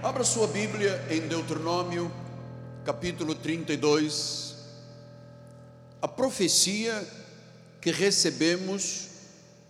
[0.00, 2.08] Abra sua Bíblia em Deuteronômio,
[2.84, 4.54] capítulo 32.
[6.00, 7.04] A profecia
[7.80, 9.08] que recebemos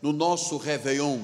[0.03, 1.22] no nosso Réveillon.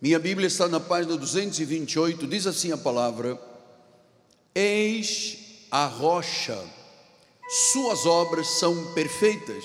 [0.00, 3.36] Minha Bíblia está na página 228, diz assim a palavra:
[4.54, 6.56] Eis a rocha,
[7.72, 9.64] suas obras são perfeitas,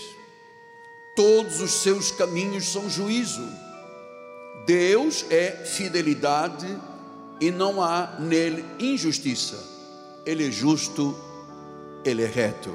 [1.15, 3.47] todos os seus caminhos são juízo.
[4.65, 6.65] Deus é fidelidade
[7.43, 9.61] e não há nele injustiça.
[10.25, 11.13] Ele é justo,
[12.05, 12.73] ele é reto.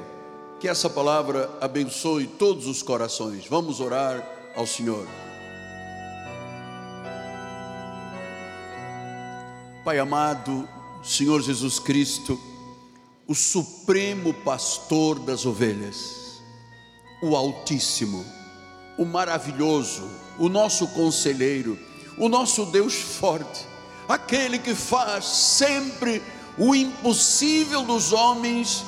[0.59, 3.47] Que essa palavra abençoe todos os corações.
[3.47, 4.23] Vamos orar
[4.55, 5.07] ao Senhor.
[9.83, 10.69] Pai amado,
[11.01, 12.39] Senhor Jesus Cristo,
[13.27, 16.43] o supremo pastor das ovelhas,
[17.23, 18.23] o Altíssimo,
[18.99, 21.75] o maravilhoso, o nosso conselheiro,
[22.19, 23.68] o nosso Deus forte,
[24.09, 26.23] aquele que faz sempre
[26.57, 28.83] o impossível dos homens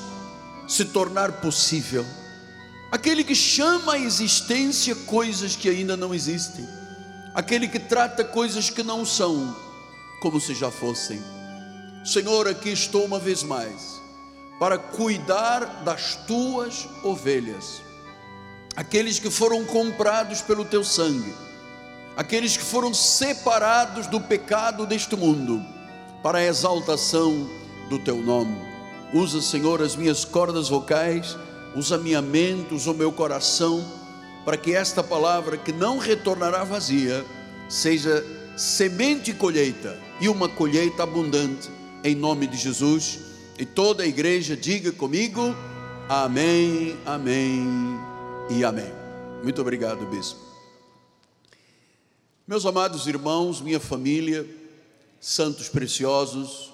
[0.68, 2.04] se tornar possível,
[2.92, 6.68] aquele que chama à existência coisas que ainda não existem,
[7.36, 9.56] aquele que trata coisas que não são
[10.22, 11.22] como se já fossem.
[12.03, 14.02] Senhor, aqui estou uma vez mais
[14.59, 17.81] para cuidar das tuas ovelhas,
[18.76, 21.51] aqueles que foram comprados pelo teu sangue
[22.16, 25.64] aqueles que foram separados do pecado deste mundo,
[26.22, 27.50] para a exaltação
[27.90, 28.56] do teu nome.
[29.14, 31.38] Usa, Senhor, as minhas cordas vocais,
[31.76, 33.84] usa minha mente, usa o meu coração,
[34.45, 37.26] para que esta palavra que não retornará vazia,
[37.68, 38.23] seja
[38.56, 41.70] semente e colheita, e uma colheita abundante,
[42.03, 43.20] em nome de Jesus.
[43.58, 45.56] E toda a igreja diga comigo:
[46.08, 47.68] Amém, Amém
[48.50, 48.92] e Amém.
[49.44, 50.51] Muito obrigado, bispo.
[52.47, 54.47] Meus amados irmãos, minha família,
[55.20, 56.73] santos preciosos,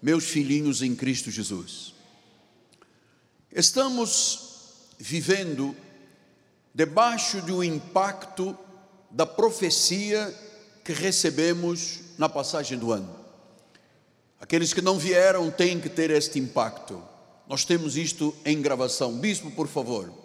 [0.00, 1.92] meus filhinhos em Cristo Jesus.
[3.50, 5.76] Estamos vivendo
[6.72, 8.56] debaixo de um impacto
[9.10, 10.32] da profecia
[10.84, 13.14] que recebemos na passagem do ano.
[14.40, 17.02] Aqueles que não vieram têm que ter este impacto.
[17.48, 19.18] Nós temos isto em gravação.
[19.18, 20.21] Bispo, por favor.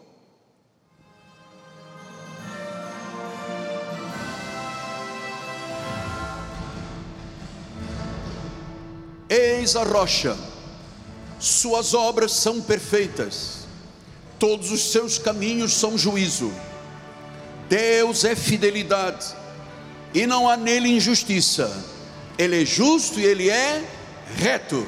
[9.29, 10.37] Eis a rocha,
[11.37, 13.67] suas obras são perfeitas,
[14.39, 16.53] todos os seus caminhos são juízo.
[17.67, 19.35] Deus é fidelidade
[20.13, 21.69] e não há nele injustiça.
[22.37, 23.83] Ele é justo e ele é
[24.37, 24.87] reto.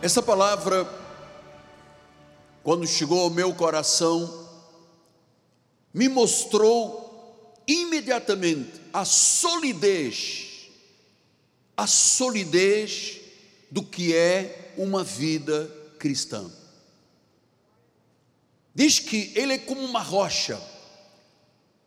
[0.00, 0.99] Essa palavra
[2.62, 4.48] quando chegou ao meu coração,
[5.92, 10.68] me mostrou imediatamente a solidez,
[11.76, 13.20] a solidez
[13.70, 16.50] do que é uma vida cristã.
[18.74, 20.60] Diz que ele é como uma rocha,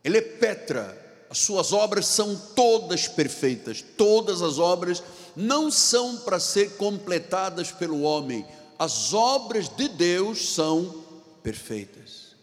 [0.02, 5.02] ele é Petra, as suas obras são todas perfeitas, todas as obras
[5.34, 8.46] não são para ser completadas pelo homem,
[8.78, 11.04] as obras de Deus são
[11.42, 12.34] perfeitas.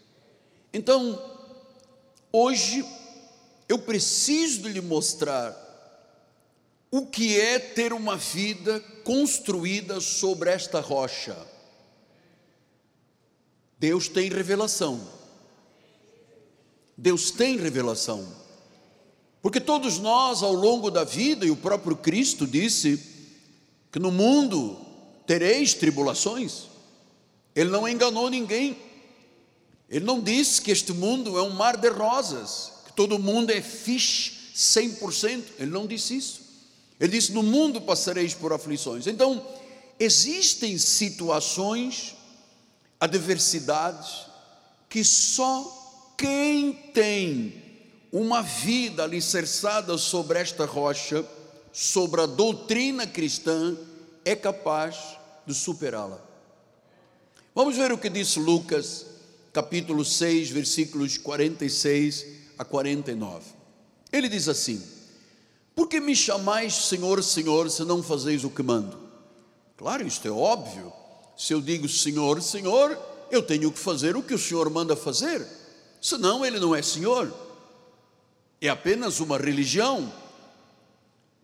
[0.72, 1.20] Então,
[2.32, 2.84] hoje,
[3.68, 5.58] eu preciso lhe mostrar
[6.90, 11.36] o que é ter uma vida construída sobre esta rocha.
[13.78, 15.00] Deus tem revelação.
[16.96, 18.26] Deus tem revelação.
[19.40, 23.00] Porque todos nós, ao longo da vida, e o próprio Cristo disse
[23.90, 24.91] que no mundo
[25.26, 26.64] tereis tribulações.
[27.54, 28.76] Ele não enganou ninguém.
[29.88, 33.60] Ele não disse que este mundo é um mar de rosas, que todo mundo é
[33.60, 35.42] fish 100%.
[35.58, 36.42] Ele não disse isso.
[36.98, 39.06] Ele disse: No mundo passareis por aflições.
[39.06, 39.46] Então,
[39.98, 42.14] existem situações,
[42.98, 44.26] adversidades,
[44.88, 47.62] que só quem tem
[48.12, 51.24] uma vida alicerçada sobre esta rocha,
[51.72, 53.76] sobre a doutrina cristã,
[54.24, 56.20] é capaz de superá-la.
[57.54, 59.06] Vamos ver o que diz Lucas,
[59.52, 62.26] capítulo 6, versículos 46
[62.58, 63.44] a 49.
[64.12, 64.82] Ele diz assim:
[65.74, 68.98] Por que me chamais Senhor, Senhor, se não fazeis o que mando?
[69.76, 70.92] Claro, isto é óbvio.
[71.36, 72.98] Se eu digo Senhor, Senhor,
[73.30, 75.46] eu tenho que fazer o que o Senhor manda fazer,
[76.00, 77.32] senão ele não é Senhor.
[78.60, 80.12] É apenas uma religião,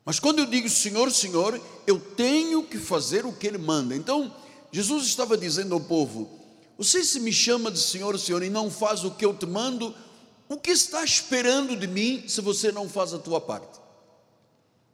[0.08, 3.94] mas quando eu digo Senhor, Senhor, eu tenho que fazer o que Ele manda.
[3.94, 4.34] Então,
[4.72, 6.31] Jesus estava dizendo ao povo:
[6.78, 9.94] Você se me chama de Senhor, Senhor, e não faz o que eu te mando,
[10.49, 13.78] o que está esperando de mim se você não faz a tua parte?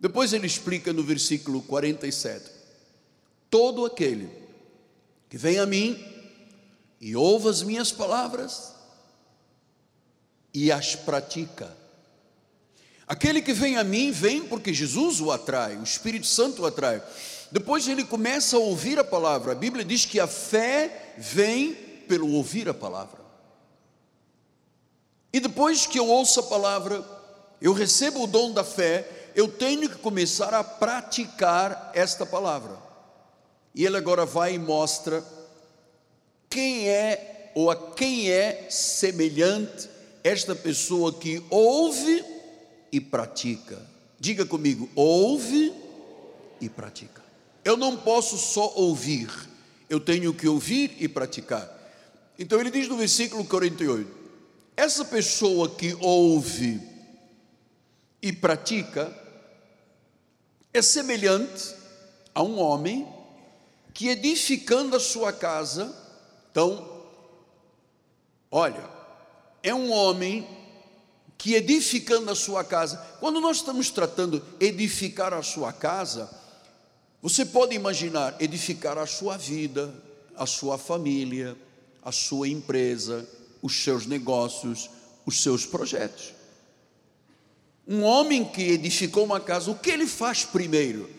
[0.00, 2.50] Depois ele explica no versículo 47:
[3.48, 4.28] Todo aquele
[5.30, 5.96] que vem a mim
[7.00, 8.74] e ouve as minhas palavras
[10.52, 11.83] e as pratica.
[13.06, 17.02] Aquele que vem a mim, vem porque Jesus o atrai, o Espírito Santo o atrai.
[17.52, 19.52] Depois ele começa a ouvir a palavra.
[19.52, 21.74] A Bíblia diz que a fé vem
[22.08, 23.20] pelo ouvir a palavra.
[25.32, 27.04] E depois que eu ouço a palavra,
[27.60, 32.78] eu recebo o dom da fé, eu tenho que começar a praticar esta palavra.
[33.74, 35.22] E ele agora vai e mostra
[36.48, 39.90] quem é ou a quem é semelhante
[40.22, 42.33] esta pessoa que ouve
[42.94, 43.76] e pratica.
[44.20, 45.74] Diga comigo, ouve
[46.60, 47.20] e pratica.
[47.64, 49.28] Eu não posso só ouvir,
[49.90, 51.68] eu tenho que ouvir e praticar.
[52.38, 54.08] Então ele diz no versículo 48:
[54.76, 56.80] essa pessoa que ouve
[58.22, 59.12] e pratica
[60.72, 61.74] é semelhante
[62.32, 63.08] a um homem
[63.92, 65.92] que edificando a sua casa,
[66.50, 67.02] então,
[68.52, 68.88] olha,
[69.64, 70.46] é um homem
[71.36, 76.30] que edificando a sua casa, quando nós estamos tratando edificar a sua casa,
[77.20, 79.94] você pode imaginar edificar a sua vida,
[80.36, 81.56] a sua família,
[82.02, 83.28] a sua empresa,
[83.62, 84.90] os seus negócios,
[85.24, 86.34] os seus projetos.
[87.86, 91.10] Um homem que edificou uma casa, o que ele faz primeiro?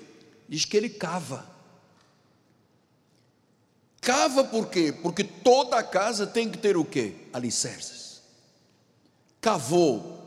[0.48, 1.48] Diz que ele cava.
[4.02, 4.94] Cava por quê?
[5.02, 7.16] Porque toda casa tem que ter o quê?
[7.34, 7.95] Alicerces.
[9.46, 10.20] Cavou.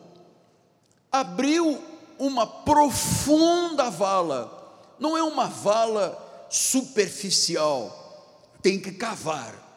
[1.10, 1.82] Abriu
[2.18, 4.94] uma profunda vala.
[4.98, 8.46] Não é uma vala superficial.
[8.62, 9.68] Tem que cavar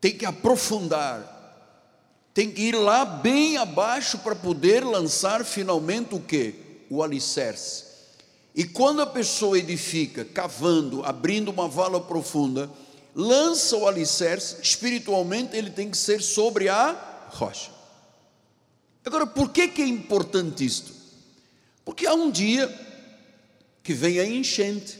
[0.00, 1.36] tem que aprofundar,
[2.32, 6.54] tem que ir lá bem abaixo para poder lançar finalmente o que?
[6.88, 7.84] O alicerce.
[8.54, 12.70] E quando a pessoa edifica, cavando, abrindo uma vala profunda,
[13.14, 17.70] lança o alicerce, espiritualmente ele tem que ser sobre a rocha.
[19.04, 20.92] Agora, por que, que é importante isto?
[21.84, 22.68] Porque há um dia
[23.82, 24.98] que vem a enchente,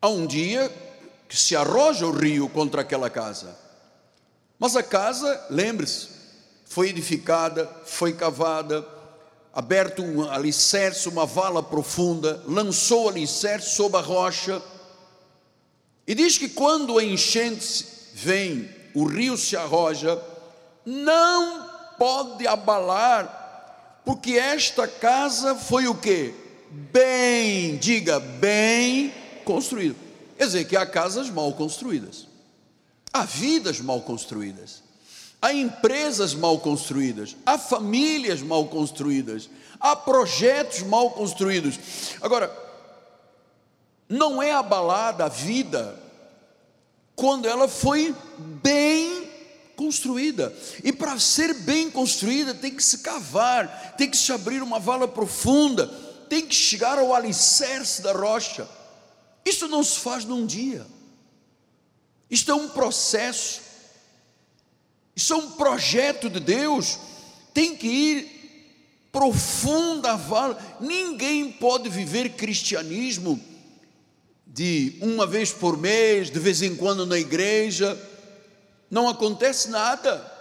[0.00, 0.72] há um dia
[1.28, 3.56] que se arroja o rio contra aquela casa.
[4.58, 6.08] Mas a casa, lembre-se,
[6.64, 8.86] foi edificada, foi cavada,
[9.52, 14.60] aberto um alicerce, uma vala profunda, lançou o alicerce sob a rocha.
[16.06, 20.20] E diz que quando a enchente vem, o rio se arroja,
[20.84, 21.69] não
[22.00, 26.32] pode abalar, porque esta casa foi o que?
[26.70, 29.12] Bem, diga, bem
[29.44, 29.96] construída.
[30.38, 32.26] Quer dizer que há casas mal construídas.
[33.12, 34.82] Há vidas mal construídas,
[35.42, 41.78] há empresas mal construídas, há famílias mal construídas, há projetos mal construídos.
[42.22, 42.50] Agora,
[44.08, 46.00] não é abalada a vida
[47.14, 49.19] quando ela foi bem
[49.80, 50.54] construída.
[50.84, 55.08] E para ser bem construída, tem que se cavar, tem que se abrir uma vala
[55.08, 55.86] profunda,
[56.28, 58.68] tem que chegar ao alicerce da rocha.
[59.42, 60.86] Isso não se faz num dia.
[62.30, 63.62] Isto é um processo,
[65.16, 66.98] isso é um projeto de Deus,
[67.54, 70.58] tem que ir profunda vala.
[70.78, 73.42] Ninguém pode viver cristianismo
[74.46, 77.98] de uma vez por mês, de vez em quando na igreja,
[78.90, 80.38] não acontece nada.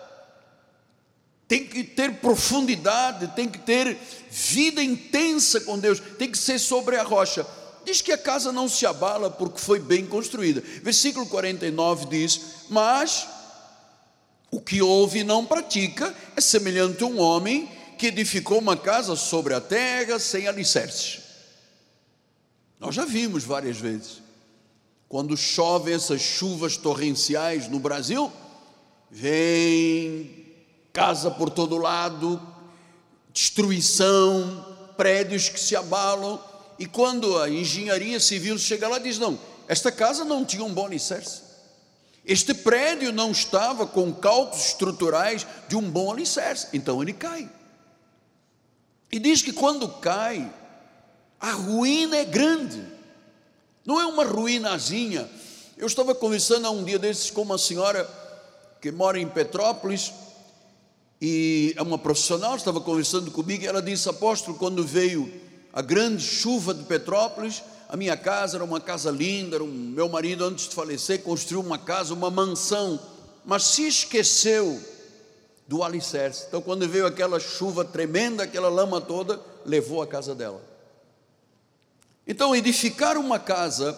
[1.48, 3.98] Tem que ter profundidade, tem que ter
[4.30, 7.46] vida intensa com Deus, tem que ser sobre a rocha
[7.90, 10.62] diz que a casa não se abala porque foi bem construída.
[10.84, 13.28] Versículo 49 diz: Mas
[14.52, 19.16] o que ouve e não pratica é semelhante a um homem que edificou uma casa
[19.16, 21.20] sobre a terra sem alicerces.
[22.80, 24.22] Nós já vimos várias vezes.
[25.10, 28.32] Quando chovem essas chuvas torrenciais no Brasil,
[29.10, 30.46] vem
[30.94, 32.40] casa por todo lado,
[33.34, 34.64] destruição,
[34.96, 36.40] prédios que se abalam,
[36.78, 40.86] e quando a engenharia civil chega lá, diz: não, esta casa não tinha um bom
[40.86, 41.42] alicerce.
[42.24, 46.68] Este prédio não estava com cálculos estruturais de um bom alicerce.
[46.72, 47.50] Então ele cai.
[49.12, 50.54] E diz que quando cai,
[51.40, 52.99] a ruína é grande.
[53.86, 55.30] Não é uma ruínazinha.
[55.78, 58.08] Eu estava conversando há um dia desses com uma senhora
[58.82, 60.12] que mora em Petrópolis
[61.22, 65.32] e é uma profissional, estava conversando comigo e ela disse: Apóstolo, quando veio
[65.74, 70.46] a grande chuva de Petrópolis, a minha casa era uma casa linda, um, meu marido,
[70.46, 73.00] antes de falecer, construiu uma casa, uma mansão,
[73.44, 74.80] mas se esqueceu
[75.68, 76.46] do alicerce.
[76.48, 80.69] Então, quando veio aquela chuva tremenda, aquela lama toda, levou a casa dela.
[82.30, 83.98] Então, edificar uma casa,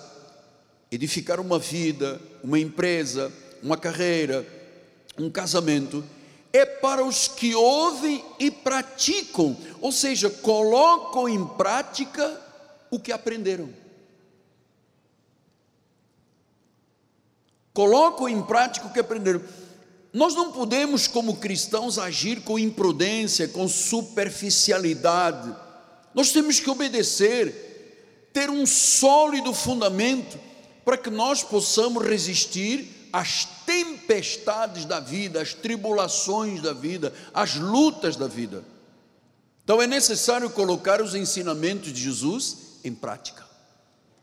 [0.89, 4.43] edificar uma vida, uma empresa, uma carreira,
[5.19, 6.03] um casamento,
[6.51, 12.41] é para os que ouvem e praticam, ou seja, colocam em prática
[12.89, 13.81] o que aprenderam.
[17.73, 19.41] colocam em prática o que aprenderam.
[20.13, 25.55] Nós não podemos, como cristãos, agir com imprudência, com superficialidade.
[26.13, 27.70] Nós temos que obedecer,
[28.33, 30.39] ter um sólido fundamento
[30.83, 38.15] para que nós possamos resistir às tempestades da vida, às tribulações da vida, às lutas
[38.15, 38.63] da vida.
[39.63, 43.45] Então é necessário colocar os ensinamentos de Jesus em prática.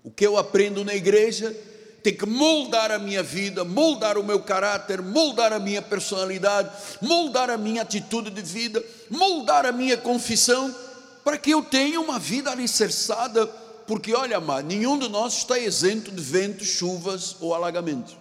[0.02, 1.54] O que eu aprendo na igreja,
[2.02, 6.70] tem que moldar a minha vida, moldar o meu caráter, moldar a minha personalidade,
[7.02, 10.74] moldar a minha atitude de vida, moldar a minha confissão,
[11.24, 13.46] para que eu tenha uma vida alicerçada,
[13.88, 18.14] porque olha, amado, nenhum de nós está isento de ventos, chuvas ou alagamentos.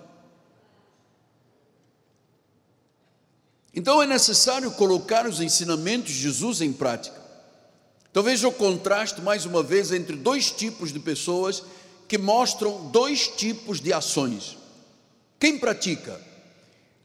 [3.73, 7.21] Então é necessário colocar os ensinamentos de Jesus em prática.
[8.09, 11.61] Então veja o contraste mais uma vez entre dois tipos de pessoas
[12.07, 14.57] que mostram dois tipos de ações.
[15.37, 16.17] Quem pratica?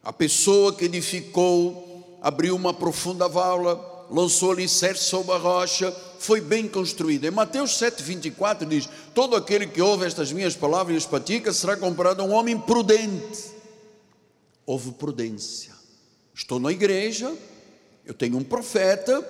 [0.05, 3.75] A pessoa que edificou, abriu uma profunda vala,
[4.11, 7.27] lançou alicerce sobre a rocha, foi bem construída.
[7.27, 11.77] Em Mateus 7,24 diz: Todo aquele que ouve estas minhas palavras e as pratica será
[11.77, 13.51] comparado a um homem prudente.
[14.65, 15.73] Houve prudência.
[16.35, 17.33] Estou na igreja,
[18.07, 19.27] eu tenho um profeta,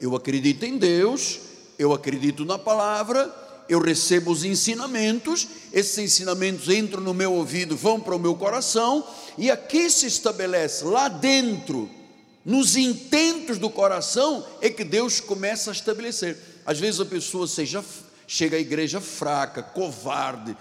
[0.00, 1.40] eu acredito em Deus,
[1.78, 3.34] eu acredito na palavra,
[3.68, 9.04] eu recebo os ensinamentos, esses ensinamentos entram no meu ouvido, vão para o meu coração,
[9.38, 11.90] e aqui se estabelece lá dentro,
[12.44, 16.36] nos intentos do coração, é que Deus começa a estabelecer.
[16.66, 17.82] Às vezes a pessoa seja,
[18.26, 20.56] chega à igreja fraca, covarde,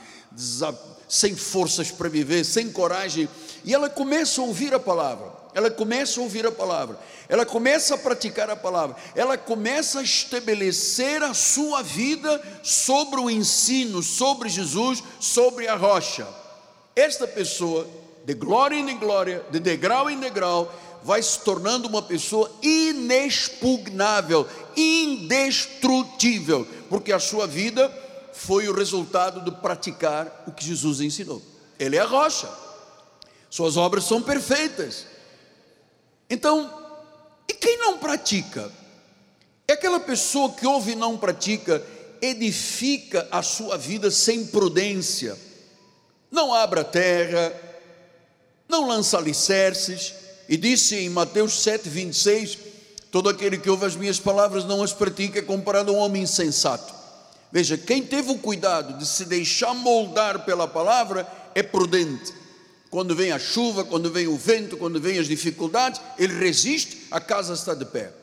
[1.07, 3.27] sem forças para viver, sem coragem,
[3.65, 6.99] e ela começa a ouvir a palavra ela começa a ouvir a palavra,
[7.29, 13.29] ela começa a praticar a palavra, ela começa a estabelecer a sua vida sobre o
[13.29, 16.27] ensino, sobre Jesus, sobre a rocha.
[16.95, 17.87] Esta pessoa,
[18.25, 20.73] de glória em glória, de degrau em degrau,
[21.03, 27.91] vai se tornando uma pessoa inexpugnável, indestrutível, porque a sua vida
[28.33, 31.41] foi o resultado de praticar o que Jesus ensinou.
[31.77, 32.49] Ele é a rocha.
[33.49, 35.05] Suas obras são perfeitas.
[36.29, 36.71] Então,
[37.47, 38.71] e quem não pratica?
[39.67, 41.85] É aquela pessoa que ouve e não pratica,
[42.21, 45.37] edifica a sua vida sem prudência,
[46.31, 47.53] não abra terra,
[48.67, 50.13] não lança alicerces,
[50.47, 52.57] e disse em Mateus 7, 26:
[53.11, 56.23] Todo aquele que ouve as minhas palavras não as pratica é comparado a um homem
[56.23, 56.93] insensato.
[57.51, 62.33] Veja, quem teve o cuidado de se deixar moldar pela palavra é prudente
[62.93, 67.19] quando vem a chuva, quando vem o vento, quando vem as dificuldades, ele resiste, a
[67.19, 68.13] casa está de pé.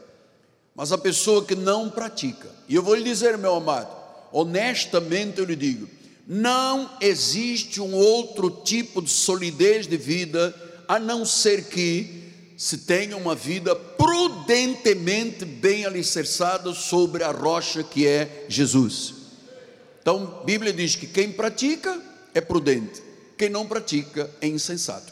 [0.77, 3.89] Mas a pessoa que não pratica, e eu vou lhe dizer, meu amado,
[4.31, 5.89] honestamente eu lhe digo,
[6.25, 10.55] não existe um outro tipo de solidez de vida
[10.91, 18.07] a não ser que se tenha uma vida prudentemente bem alicerçada sobre a rocha que
[18.07, 19.15] é Jesus.
[20.01, 22.01] Então, a Bíblia diz que quem pratica
[22.35, 25.11] é prudente quem não pratica é insensato.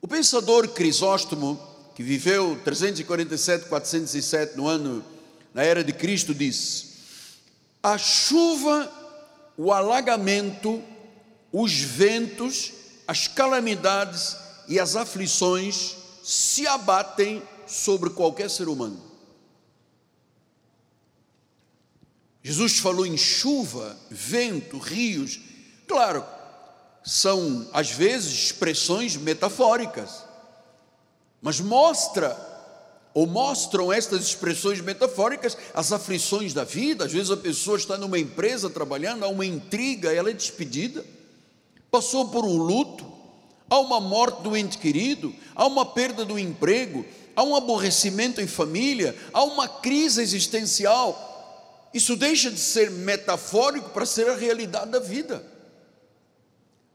[0.00, 1.58] O pensador Crisóstomo,
[1.96, 5.04] que viveu 347, 407 no ano,
[5.52, 6.98] na era de Cristo, diz:
[7.82, 8.88] a chuva,
[9.56, 10.80] o alagamento,
[11.52, 12.74] os ventos,
[13.08, 14.36] as calamidades
[14.68, 19.02] e as aflições se abatem sobre qualquer ser humano.
[22.42, 25.40] Jesus falou em chuva, vento, rios.
[25.86, 26.22] Claro,
[27.02, 30.24] são às vezes expressões metafóricas,
[31.40, 32.36] mas mostra
[33.14, 37.06] ou mostram estas expressões metafóricas as aflições da vida.
[37.06, 41.04] Às vezes a pessoa está numa empresa trabalhando, há uma intriga, ela é despedida,
[41.90, 43.04] passou por um luto,
[43.68, 47.04] há uma morte do ente querido, há uma perda do emprego,
[47.34, 51.88] há um aborrecimento em família, há uma crise existencial.
[51.92, 55.44] Isso deixa de ser metafórico para ser a realidade da vida.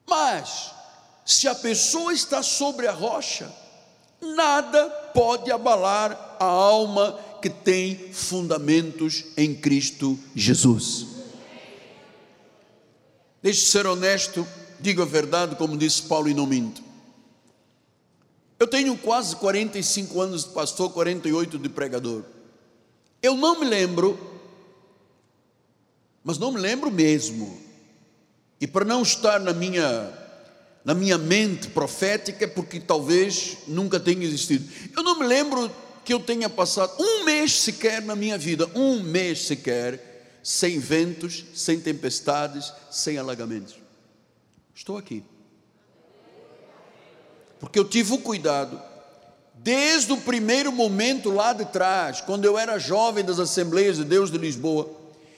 [0.05, 0.71] Mas,
[1.25, 3.51] se a pessoa está sobre a rocha,
[4.21, 11.07] nada pode abalar a alma que tem fundamentos em Cristo Jesus.
[13.41, 14.47] Deixe ser honesto,
[14.83, 16.83] digo a verdade, como disse Paulo, e não minto.
[18.59, 22.23] Eu tenho quase 45 anos de pastor, 48 de pregador.
[23.21, 24.19] Eu não me lembro,
[26.23, 27.57] mas não me lembro mesmo.
[28.59, 30.19] E para não estar na minha
[30.85, 34.69] na minha mente profética, porque talvez nunca tenha existido.
[34.93, 35.71] Eu não me lembro
[36.03, 41.45] que eu tenha passado um mês sequer na minha vida, um mês sequer, sem ventos,
[41.55, 43.75] sem tempestades, sem alagamentos.
[44.73, 45.23] Estou aqui.
[47.59, 48.81] Porque eu tive o cuidado,
[49.53, 54.29] desde o primeiro momento lá de trás, quando eu era jovem das Assembleias de Deus
[54.29, 54.89] de Lisboa,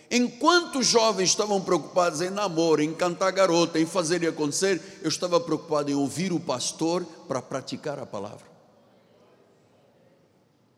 [0.10, 5.10] enquanto os jovens estavam preocupados em namoro, em cantar garota, em fazer e acontecer, eu
[5.10, 8.46] estava preocupado em ouvir o pastor para praticar a palavra.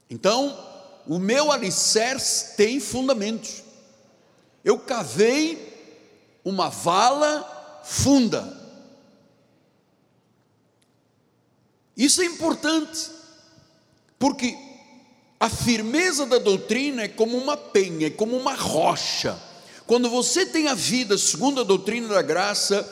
[0.10, 0.58] Então,
[1.08, 3.64] o meu alicerce tem fundamentos.
[4.66, 7.57] Eu cavei uma vala
[7.88, 8.54] funda.
[11.96, 13.10] Isso é importante,
[14.20, 14.56] porque
[15.40, 19.40] a firmeza da doutrina é como uma penha, é como uma rocha.
[19.88, 22.86] Quando você tem a vida segundo a doutrina da graça,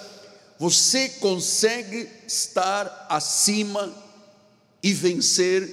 [0.58, 3.94] você consegue estar acima
[4.82, 5.70] e vencer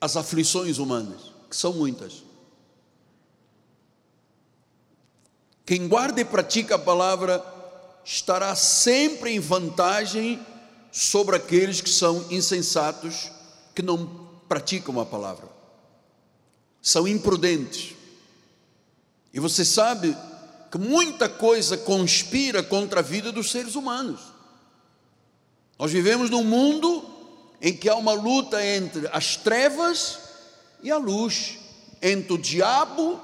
[0.00, 2.24] as aflições humanas, que são muitas.
[5.66, 7.53] Quem guarda e pratica a palavra
[8.04, 10.44] estará sempre em vantagem
[10.92, 13.30] sobre aqueles que são insensatos,
[13.74, 15.48] que não praticam a palavra,
[16.80, 17.94] são imprudentes.
[19.32, 20.16] E você sabe
[20.70, 24.20] que muita coisa conspira contra a vida dos seres humanos.
[25.78, 27.04] Nós vivemos num mundo
[27.60, 30.18] em que há uma luta entre as trevas
[30.82, 31.58] e a luz,
[32.00, 33.20] entre o diabo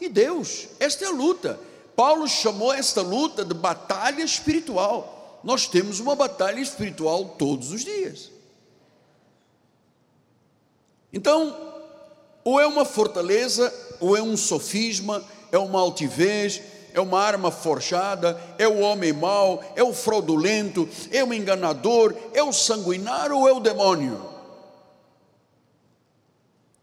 [0.00, 0.66] e Deus.
[0.80, 1.58] Esta é a luta.
[1.96, 5.40] Paulo chamou esta luta de batalha espiritual.
[5.44, 8.30] Nós temos uma batalha espiritual todos os dias.
[11.12, 11.56] Então,
[12.42, 16.60] ou é uma fortaleza, ou é um sofisma, é uma altivez,
[16.92, 22.42] é uma arma forjada, é o homem mau, é o fraudulento, é o enganador, é
[22.42, 24.34] o sanguinário ou é o demônio.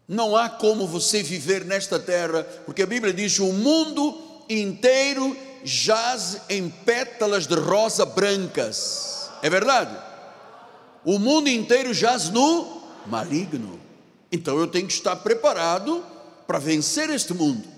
[0.06, 6.42] Não há como você viver nesta terra, porque a Bíblia diz: o mundo inteiro jaz
[6.48, 9.30] em pétalas de rosa brancas.
[9.42, 9.96] É verdade?
[11.04, 13.80] O mundo inteiro jaz no maligno.
[14.30, 16.04] Então eu tenho que estar preparado
[16.46, 17.68] para vencer este mundo.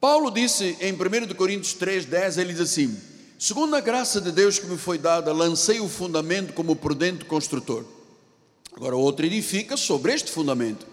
[0.00, 3.00] Paulo disse em 1 Coríntios 3, 10, ele diz assim:
[3.38, 7.84] Segundo a graça de Deus que me foi dada, lancei o fundamento como prudente construtor.
[8.74, 10.86] Agora outro edifica sobre este fundamento.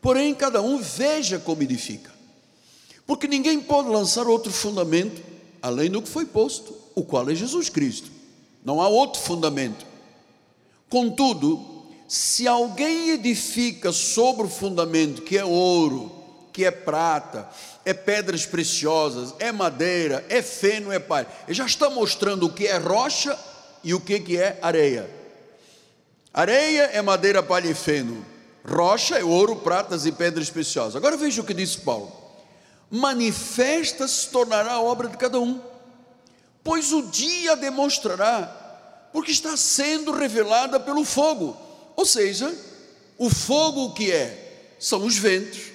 [0.00, 2.11] Porém, cada um veja como edifica.
[3.06, 7.68] Porque ninguém pode lançar outro fundamento além do que foi posto, o qual é Jesus
[7.68, 8.10] Cristo.
[8.64, 9.86] Não há outro fundamento.
[10.90, 16.10] Contudo, se alguém edifica sobre o fundamento que é ouro,
[16.52, 17.48] que é prata,
[17.84, 21.26] é pedras preciosas, é madeira, é feno, é palha.
[21.46, 23.38] Ele já está mostrando o que é rocha
[23.82, 25.08] e o que é areia.
[26.34, 28.24] Areia é madeira, palha e feno.
[28.64, 30.96] Rocha é ouro, pratas e pedras preciosas.
[30.96, 32.12] Agora veja o que disse Paulo:
[32.92, 35.58] manifesta se tornará a obra de cada um,
[36.62, 41.56] pois o dia demonstrará, porque está sendo revelada pelo fogo.
[41.96, 42.54] Ou seja,
[43.16, 44.74] o fogo o que é?
[44.78, 45.72] São os ventos,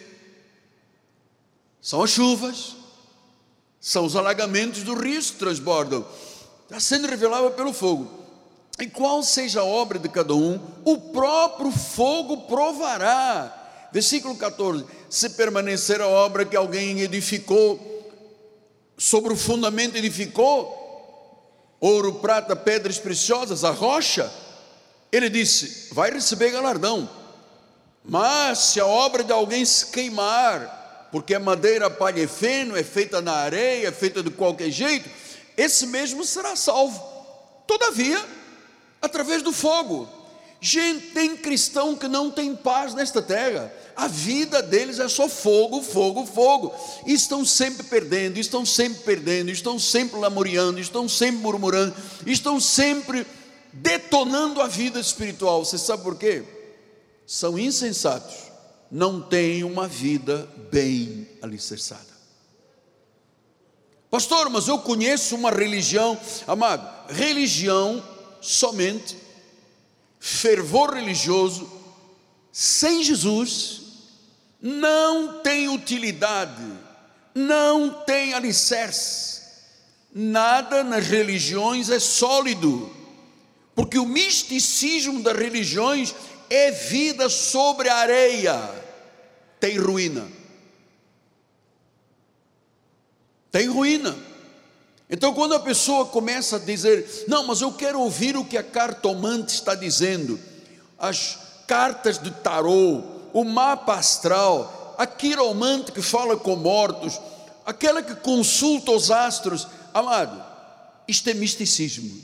[1.81, 2.75] são as chuvas,
[3.81, 6.05] são os alagamentos do rio que transbordam.
[6.65, 8.11] Está sendo revelado pelo fogo.
[8.79, 13.89] E qual seja a obra de cada um, o próprio fogo provará.
[13.91, 17.79] Versículo 14: Se permanecer a obra que alguém edificou,
[18.97, 24.31] sobre o fundamento edificou, ouro, prata, pedras preciosas, a rocha,
[25.11, 27.09] ele disse: vai receber galardão.
[28.03, 32.83] Mas se a obra de alguém se queimar, porque a madeira, palha e feno é
[32.83, 35.09] feita na areia, é feita de qualquer jeito,
[35.55, 36.99] esse mesmo será salvo.
[37.65, 38.23] Todavia,
[39.01, 40.16] através do fogo.
[40.59, 43.71] Gente, tem cristão que não tem paz nesta terra.
[43.95, 46.73] A vida deles é só fogo, fogo, fogo.
[47.05, 53.25] E estão sempre perdendo, estão sempre perdendo, estão sempre lamuriando, estão sempre murmurando, estão sempre
[53.71, 55.63] detonando a vida espiritual.
[55.63, 56.43] Você sabe por quê?
[57.25, 58.47] São insensatos
[58.91, 62.17] não tem uma vida bem alicerçada.
[64.09, 66.17] Pastor, mas eu conheço uma religião,
[66.47, 68.01] amado, religião
[68.41, 69.17] somente,
[70.19, 71.71] fervor religioso,
[72.51, 73.81] sem Jesus,
[74.61, 76.63] não tem utilidade,
[77.33, 79.41] não tem alicerce,
[80.13, 82.91] nada nas religiões é sólido,
[83.75, 86.15] porque o misticismo das religiões
[86.49, 88.57] é vida sobre areia,
[89.59, 90.27] tem ruína.
[93.51, 94.15] Tem ruína.
[95.09, 98.63] Então, quando a pessoa começa a dizer, não, mas eu quero ouvir o que a
[98.63, 100.37] cartomante está dizendo,
[100.99, 103.01] as cartas de tarô,
[103.33, 107.19] o mapa astral, a quiromante que fala com mortos,
[107.65, 110.43] aquela que consulta os astros, amado,
[111.07, 112.21] isto é misticismo,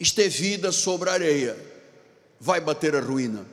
[0.00, 1.56] isto é vida sobre areia,
[2.40, 3.46] vai bater a ruína,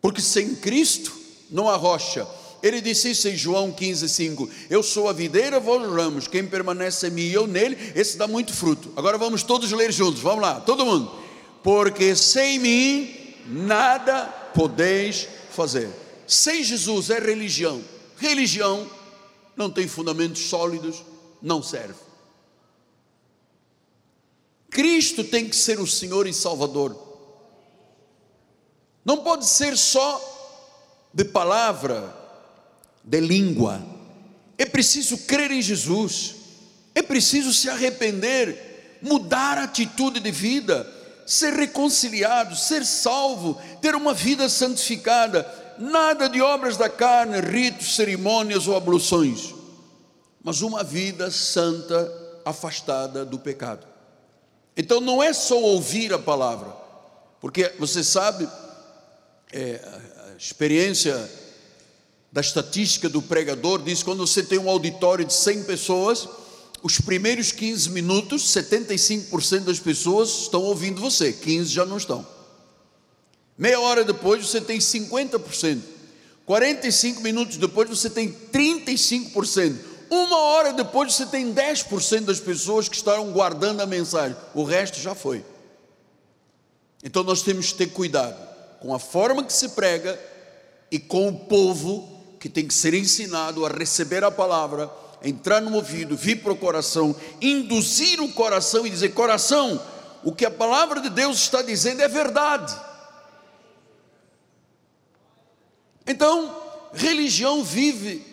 [0.00, 1.14] porque sem Cristo
[1.50, 2.26] não há rocha
[2.62, 7.06] ele disse isso em João 15, 5: Eu sou a videira, vós ramos, quem permanece
[7.06, 8.92] em mim e eu nele, esse dá muito fruto.
[8.96, 11.10] Agora vamos todos ler juntos, vamos lá, todo mundo.
[11.62, 15.90] Porque sem mim nada podeis fazer.
[16.26, 17.82] Sem Jesus é religião.
[18.16, 18.88] Religião
[19.56, 21.02] não tem fundamentos sólidos,
[21.42, 21.94] não serve.
[24.70, 27.08] Cristo tem que ser o Senhor e Salvador.
[29.04, 30.20] Não pode ser só
[31.12, 32.16] de palavra,
[33.10, 33.84] de língua.
[34.56, 36.36] É preciso crer em Jesus,
[36.94, 40.86] é preciso se arrepender, mudar a atitude de vida,
[41.26, 45.44] ser reconciliado, ser salvo, ter uma vida santificada,
[45.76, 49.54] nada de obras da carne, ritos, cerimônias ou abluções,
[50.42, 52.12] mas uma vida santa,
[52.44, 53.86] afastada do pecado.
[54.76, 56.72] Então não é só ouvir a palavra,
[57.40, 58.48] porque você sabe,
[59.52, 59.80] é,
[60.28, 61.28] a experiência
[62.32, 66.28] da estatística do pregador diz quando você tem um auditório de 100 pessoas,
[66.82, 72.26] os primeiros 15 minutos, 75% das pessoas estão ouvindo você, 15 já não estão.
[73.58, 75.80] Meia hora depois você tem 50%.
[76.46, 79.76] 45 minutos depois você tem 35%.
[80.08, 84.36] Uma hora depois você tem 10% das pessoas que estão guardando a mensagem.
[84.54, 85.44] O resto já foi.
[87.04, 88.36] Então nós temos que ter cuidado
[88.80, 90.18] com a forma que se prega
[90.90, 94.90] e com o povo que tem que ser ensinado a receber a palavra,
[95.22, 99.80] entrar no ouvido, vir para o coração, induzir o coração e dizer: coração,
[100.24, 102.74] o que a palavra de Deus está dizendo é verdade.
[106.06, 106.56] Então,
[106.94, 108.24] religião vive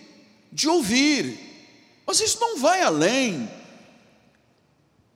[0.54, 1.38] de ouvir,
[2.06, 3.52] mas isso não vai além.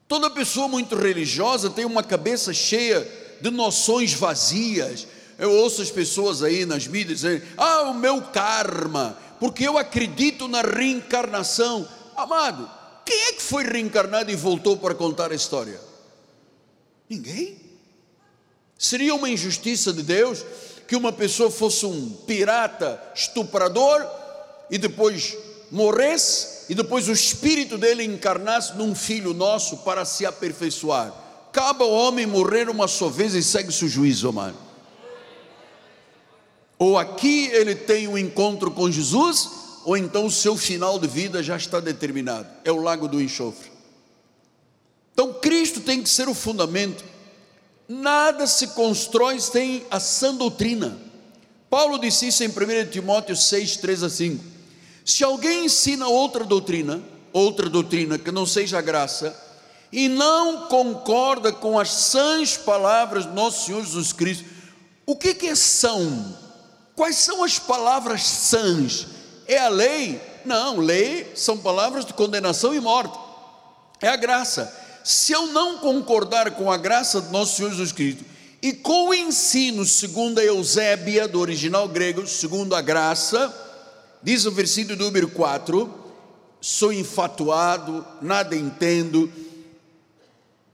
[0.06, 3.08] Toda pessoa muito religiosa tem uma cabeça cheia
[3.40, 5.08] de noções vazias,
[5.42, 10.48] eu ouço as pessoas aí nas mídias dizendo: ah, o meu karma, porque eu acredito
[10.48, 11.88] na reencarnação.
[12.16, 12.70] Amado,
[13.04, 15.82] quem é que foi reencarnado e voltou para contar a história?
[17.10, 17.58] Ninguém.
[18.78, 20.46] Seria uma injustiça de Deus
[20.88, 24.06] que uma pessoa fosse um pirata, estuprador
[24.70, 25.36] e depois
[25.72, 31.12] morresse e depois o espírito dele encarnasse num filho nosso para se aperfeiçoar.
[31.52, 34.71] Cabe o homem morrer uma só vez e segue-se o juízo, amado
[36.82, 39.48] ou aqui ele tem um encontro com Jesus,
[39.86, 42.48] ou então o seu final de vida já está determinado.
[42.66, 43.70] É o lago do enxofre.
[45.14, 47.04] Então Cristo tem que ser o fundamento.
[47.88, 50.98] Nada se constrói sem a sã doutrina.
[51.70, 54.44] Paulo disse isso em 1 Timóteo 6, 3 a 5.
[55.06, 57.00] Se alguém ensina outra doutrina,
[57.32, 59.40] outra doutrina que não seja a graça,
[59.92, 64.46] e não concorda com as sãs palavras do nosso Senhor Jesus Cristo,
[65.06, 66.41] o que, que é são?
[67.02, 69.08] Quais são as palavras sãs?
[69.48, 70.22] É a lei?
[70.46, 73.18] Não, lei são palavras de condenação e morte.
[74.00, 74.72] É a graça.
[75.04, 78.24] Se eu não concordar com a graça do nosso Senhor Jesus Cristo
[78.62, 83.52] e com o ensino, segundo a Eusébia, do original grego, segundo a graça,
[84.22, 85.92] diz o versículo número 4:
[86.62, 89.28] sou infatuado, nada entendo,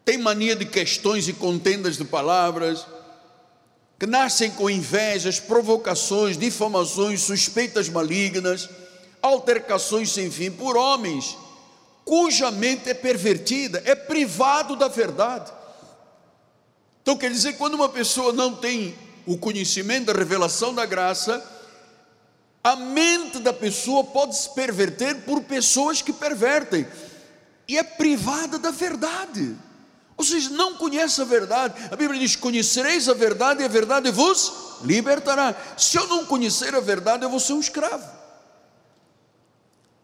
[0.04, 2.86] tem mania de questões e contendas de palavras
[4.00, 8.70] que nascem com invejas, provocações, difamações, suspeitas malignas,
[9.22, 11.36] altercações sem fim por homens
[12.08, 15.52] cuja mente é pervertida, é privado da verdade.
[17.02, 21.46] Então quer dizer, quando uma pessoa não tem o conhecimento da revelação da graça,
[22.64, 26.88] a mente da pessoa pode se perverter por pessoas que pervertem,
[27.68, 29.58] e é privada da verdade.
[30.18, 31.76] Vocês não conhecem a verdade.
[31.92, 34.52] A Bíblia diz: Conhecereis a verdade e a verdade vos
[34.84, 35.56] libertará.
[35.78, 38.18] Se eu não conhecer a verdade, eu vou ser um escravo.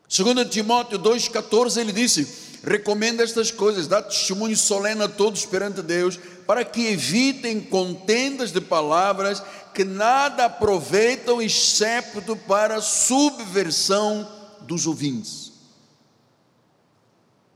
[0.07, 2.27] Segundo Timóteo 2,14, ele disse:
[2.63, 8.61] Recomenda estas coisas, dá testemunho solene a todos perante Deus, para que evitem contendas de
[8.61, 9.41] palavras
[9.73, 14.29] que nada aproveitam, excepto para a subversão
[14.61, 15.51] dos ouvintes.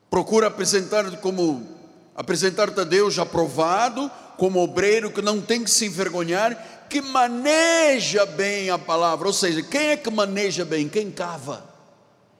[0.09, 1.76] procura apresentar como
[2.17, 8.71] apresentar-te a Deus aprovado, como obreiro que não tem que se envergonhar, que maneja bem
[8.71, 9.27] a palavra.
[9.27, 10.89] Ou seja, quem é que maneja bem?
[10.89, 11.63] Quem cava,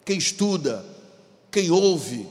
[0.04, 0.84] quem estuda,
[1.52, 2.28] quem ouve.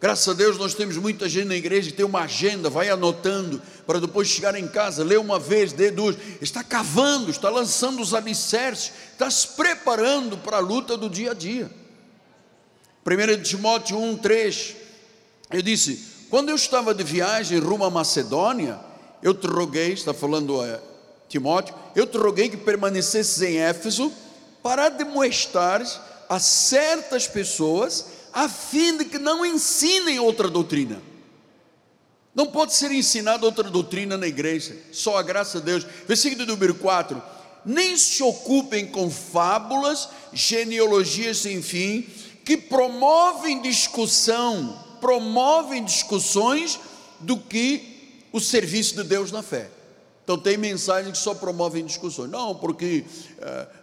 [0.00, 3.60] Graças a Deus nós temos muita gente na igreja que tem uma agenda, vai anotando,
[3.86, 6.16] para depois chegar em casa, ler uma vez, ler duas.
[6.40, 11.34] Está cavando, está lançando os alicerces, está se preparando para a luta do dia a
[11.34, 11.70] dia.
[13.04, 14.76] 1 Timóteo 1, 3,
[15.52, 18.78] eu disse: quando eu estava de viagem rumo à Macedônia,
[19.22, 20.80] eu te roguei, está falando a
[21.28, 24.12] Timóteo, eu te roguei que permanecesses em Éfeso
[24.62, 31.00] para demonstrares a certas pessoas a fim de que não ensinem outra doutrina.
[32.34, 35.86] Não pode ser ensinada outra doutrina na igreja, só a graça de Deus.
[36.06, 37.22] Versículo número 4:
[37.64, 42.06] Nem se ocupem com fábulas, genealogias sem fim,
[42.44, 46.78] que promovem discussão, promovem discussões
[47.20, 49.70] do que o serviço de Deus na fé.
[50.26, 52.28] Então tem mensagens que só promovem discussões.
[52.30, 53.04] Não, porque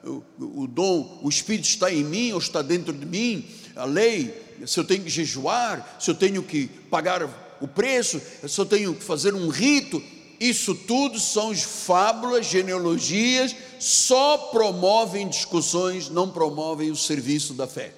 [0.06, 3.86] uh, o, o, dom, o Espírito está em mim ou está dentro de mim, a
[3.86, 7.24] lei, se eu tenho que jejuar, se eu tenho que pagar
[7.62, 10.04] o preço, se eu tenho que fazer um rito,
[10.38, 17.94] isso tudo são fábulas, genealogias, só promovem discussões, não promovem o serviço da fé.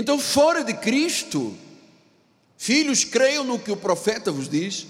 [0.00, 1.54] Então, fora de Cristo,
[2.56, 4.86] filhos, creiam no que o profeta vos diz.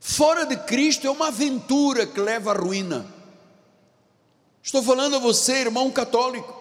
[0.00, 3.06] Fora de Cristo é uma aventura que leva à ruína.
[4.60, 6.57] Estou falando a você, irmão católico.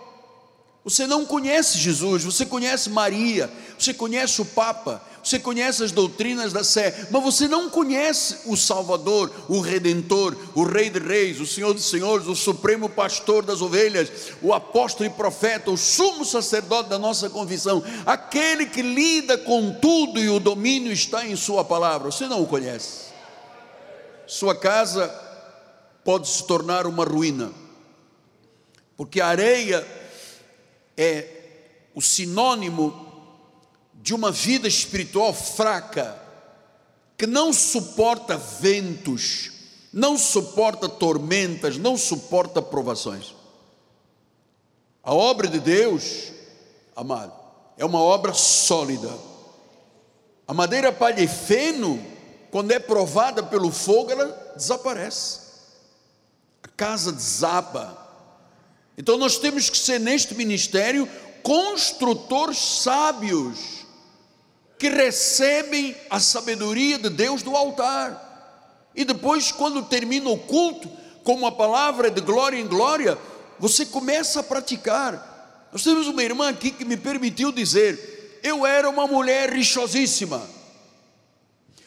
[0.87, 6.53] Você não conhece Jesus, você conhece Maria, você conhece o Papa, você conhece as doutrinas
[6.53, 11.45] da Sé, mas você não conhece o Salvador, o Redentor, o Rei de Reis, o
[11.45, 14.09] Senhor dos Senhores, o Supremo Pastor das ovelhas,
[14.41, 20.21] o apóstolo e profeta, o sumo sacerdote da nossa confissão, aquele que lida com tudo
[20.21, 22.09] e o domínio está em Sua palavra.
[22.09, 23.07] Você não o conhece.
[24.25, 25.13] Sua casa
[26.05, 27.51] pode se tornar uma ruína,
[28.95, 29.85] porque a areia
[30.97, 31.27] é
[31.93, 33.05] o sinônimo
[33.93, 36.21] de uma vida espiritual fraca,
[37.17, 39.51] que não suporta ventos,
[39.91, 43.35] não suporta tormentas, não suporta provações.
[45.03, 46.31] A obra de Deus,
[46.95, 47.33] amado,
[47.77, 49.11] é uma obra sólida.
[50.47, 52.03] A madeira palha e feno,
[52.51, 55.39] quando é provada pelo fogo, ela desaparece.
[56.63, 58.06] A casa desaba.
[58.97, 61.07] Então nós temos que ser neste ministério
[61.43, 63.85] construtores sábios
[64.77, 68.25] que recebem a sabedoria de Deus do altar.
[68.95, 70.89] E depois, quando termina o culto,
[71.23, 73.17] com uma palavra de glória em glória,
[73.59, 75.67] você começa a praticar.
[75.71, 80.41] Nós temos uma irmã aqui que me permitiu dizer: eu era uma mulher rixosíssima,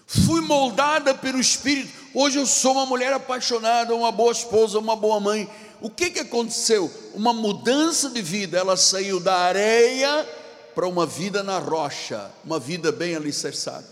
[0.06, 5.18] fui moldada pelo Espírito, hoje eu sou uma mulher apaixonada, uma boa esposa, uma boa
[5.18, 5.48] mãe.
[5.80, 6.90] O que, que aconteceu?
[7.14, 10.28] Uma mudança de vida, ela saiu da areia
[10.74, 13.86] para uma vida na rocha, uma vida bem alicerçada.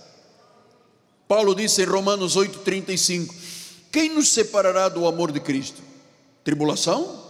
[1.26, 3.34] Paulo disse em Romanos 8,35:
[3.90, 5.82] Quem nos separará do amor de Cristo?
[6.44, 7.22] Tribulação,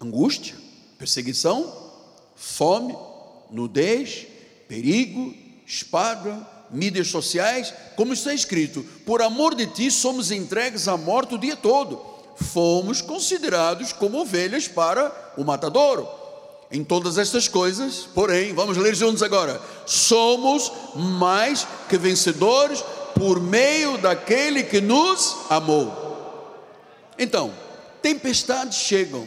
[0.00, 0.54] angústia,
[0.98, 1.72] perseguição,
[2.36, 2.96] fome,
[3.50, 4.26] nudez,
[4.68, 5.34] perigo,
[5.66, 11.38] espada, mídias sociais, como está escrito: Por amor de ti somos entregues à morte o
[11.38, 16.24] dia todo, fomos considerados como ovelhas para o matadouro
[16.74, 22.82] em todas estas coisas, porém, vamos ler juntos agora: somos mais que vencedores
[23.14, 26.02] por meio daquele que nos amou.
[27.16, 27.54] Então,
[28.02, 29.24] tempestades chegam,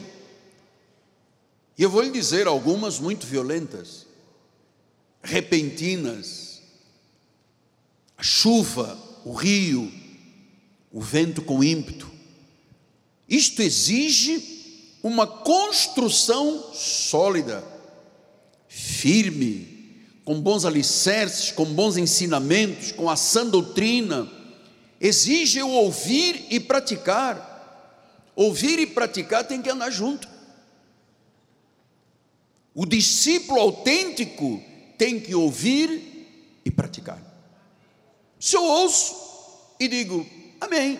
[1.78, 4.06] e eu vou lhe dizer algumas muito violentas,
[5.24, 6.62] repentinas,
[8.18, 9.90] a chuva, o rio,
[10.92, 12.17] o vento com ímpeto.
[13.28, 17.64] Isto exige uma construção sólida,
[18.68, 19.78] firme,
[20.24, 24.30] com bons alicerces, com bons ensinamentos, com a sã doutrina,
[25.00, 27.56] exige o ouvir e praticar.
[28.36, 30.28] Ouvir e praticar tem que andar junto.
[32.74, 34.62] O discípulo autêntico
[34.98, 37.20] tem que ouvir e praticar.
[38.40, 39.16] Se eu ouço
[39.80, 40.26] e digo,
[40.60, 41.00] Amém,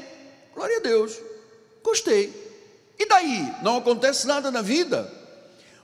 [0.54, 1.20] glória a Deus,
[1.88, 2.48] gostei,
[3.00, 3.54] e daí?
[3.62, 5.12] Não acontece nada na vida.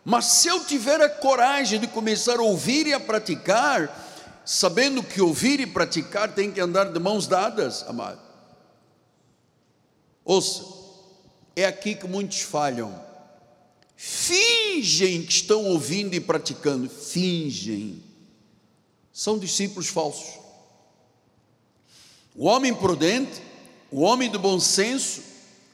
[0.04, 5.22] Mas se eu tiver a coragem de começar a ouvir e a praticar, sabendo que
[5.22, 8.20] ouvir e praticar tem que andar de mãos dadas, amado.
[10.26, 10.66] Ouça,
[11.56, 13.02] é aqui que muitos falham.
[13.96, 18.04] fingem que estão ouvindo e praticando, fingem.
[19.14, 20.40] São discípulos falsos.
[22.36, 23.42] O homem prudente,
[23.90, 25.22] o homem de bom senso,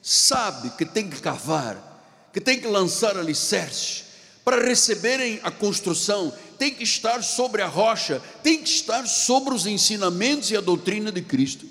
[0.01, 4.05] sabe que tem que cavar, que tem que lançar alicerces
[4.43, 9.65] para receberem a construção, tem que estar sobre a rocha, tem que estar sobre os
[9.65, 11.67] ensinamentos e a doutrina de Cristo.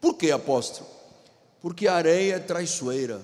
[0.00, 0.88] Por que, apóstolo?
[1.60, 3.22] Porque a areia é traiçoeira.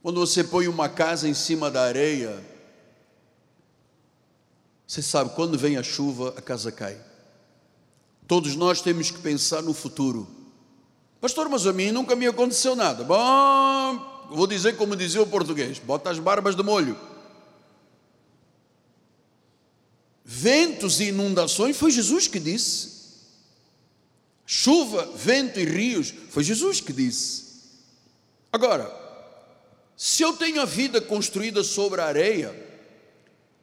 [0.00, 2.44] Quando você põe uma casa em cima da areia,
[4.86, 6.96] você sabe, quando vem a chuva, a casa cai.
[8.26, 10.28] Todos nós temos que pensar no futuro.
[11.20, 13.04] Pastor, mas a mim nunca me aconteceu nada.
[13.04, 16.98] Bom, vou dizer como dizia o português: bota as barbas de molho.
[20.24, 22.90] Ventos e inundações foi Jesus que disse.
[24.44, 27.42] Chuva, vento e rios foi Jesus que disse.
[28.52, 28.90] Agora,
[29.96, 32.54] se eu tenho a vida construída sobre a areia,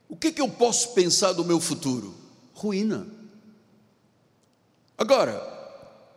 [0.08, 2.16] o que, que eu posso pensar do meu futuro?
[2.54, 3.19] Ruína.
[5.00, 5.42] Agora,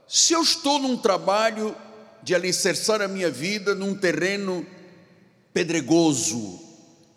[0.09, 1.73] se eu estou num trabalho
[2.21, 4.67] de alicerçar a minha vida num terreno
[5.55, 6.61] pedregoso,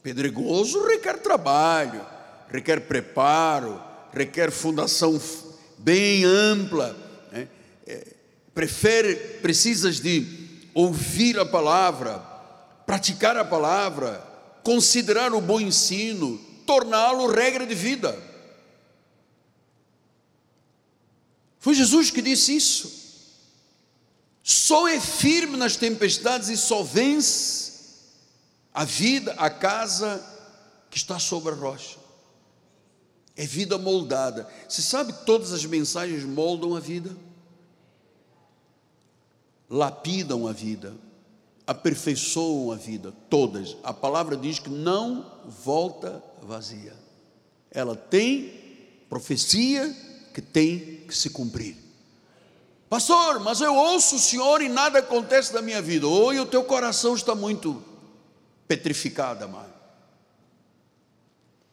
[0.03, 2.05] pedregoso requer trabalho,
[2.51, 3.81] requer preparo,
[4.13, 5.19] requer fundação
[5.79, 6.95] bem ampla,
[7.31, 7.47] né?
[7.87, 8.13] é,
[8.53, 10.23] prefere, precisas de
[10.71, 12.19] ouvir a palavra,
[12.85, 14.23] praticar a palavra,
[14.61, 18.34] considerar o bom ensino, torná-lo regra de vida.
[21.65, 22.91] Foi Jesus que disse isso.
[24.43, 27.71] Só é firme nas tempestades e só vence
[28.71, 30.23] a vida, a casa
[30.91, 31.97] que está sobre a rocha.
[33.35, 34.47] É vida moldada.
[34.69, 37.17] Você sabe que todas as mensagens moldam a vida?
[39.67, 40.93] Lapidam a vida
[41.65, 43.75] aperfeiçoam a vida, todas.
[43.83, 46.93] A palavra diz que não volta vazia.
[47.71, 48.53] Ela tem
[49.09, 50.04] profecia
[50.35, 51.77] que tem que se cumprir.
[52.89, 56.05] Pastor, mas eu ouço o Senhor e nada acontece na minha vida.
[56.05, 57.81] Oi, o teu coração está muito
[58.67, 59.73] petrificado, amado.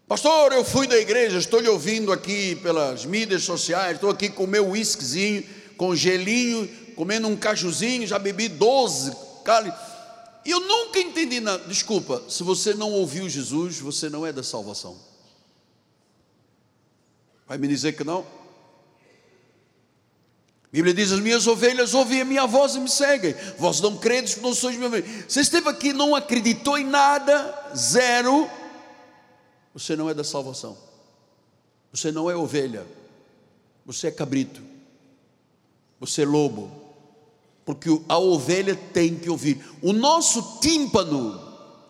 [0.06, 4.46] Pastor, eu fui da igreja, estou lhe ouvindo aqui pelas mídias sociais, estou aqui com
[4.46, 5.42] meu whiskyzinho,
[5.76, 9.72] com gelinho, comendo um cajuzinho, já bebi 12 cale.
[10.44, 11.64] E eu nunca entendi nada.
[11.66, 14.96] Desculpa, se você não ouviu Jesus, você não é da salvação.
[17.48, 18.24] Vai me dizer que não?
[20.72, 23.34] A Bíblia diz: As minhas ovelhas ouvem a minha voz e me seguem.
[23.58, 25.06] Vós não credes não sois meu ovelha.
[25.28, 28.48] Você esteve aqui não acreditou em nada, zero.
[29.74, 30.76] Você não é da salvação.
[31.92, 32.86] Você não é ovelha.
[33.84, 34.62] Você é cabrito.
[36.00, 36.82] Você é lobo
[37.64, 39.64] porque a ovelha tem que ouvir.
[39.80, 41.40] O nosso tímpano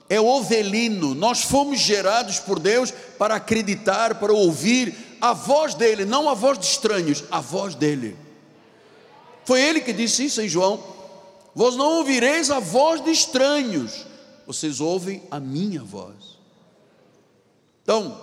[0.09, 6.29] é ovelino, nós fomos gerados por Deus para acreditar, para ouvir a voz dele, não
[6.29, 8.17] a voz de estranhos, a voz dele.
[9.45, 10.83] Foi ele que disse isso em João:
[11.55, 14.07] Vós não ouvireis a voz de estranhos,
[14.47, 16.39] vocês ouvem a minha voz.
[17.83, 18.21] Então,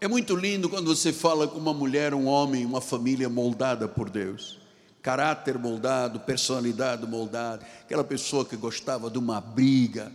[0.00, 4.10] é muito lindo quando você fala com uma mulher, um homem, uma família moldada por
[4.10, 4.60] Deus.
[5.00, 10.12] Caráter moldado, personalidade moldada, aquela pessoa que gostava de uma briga,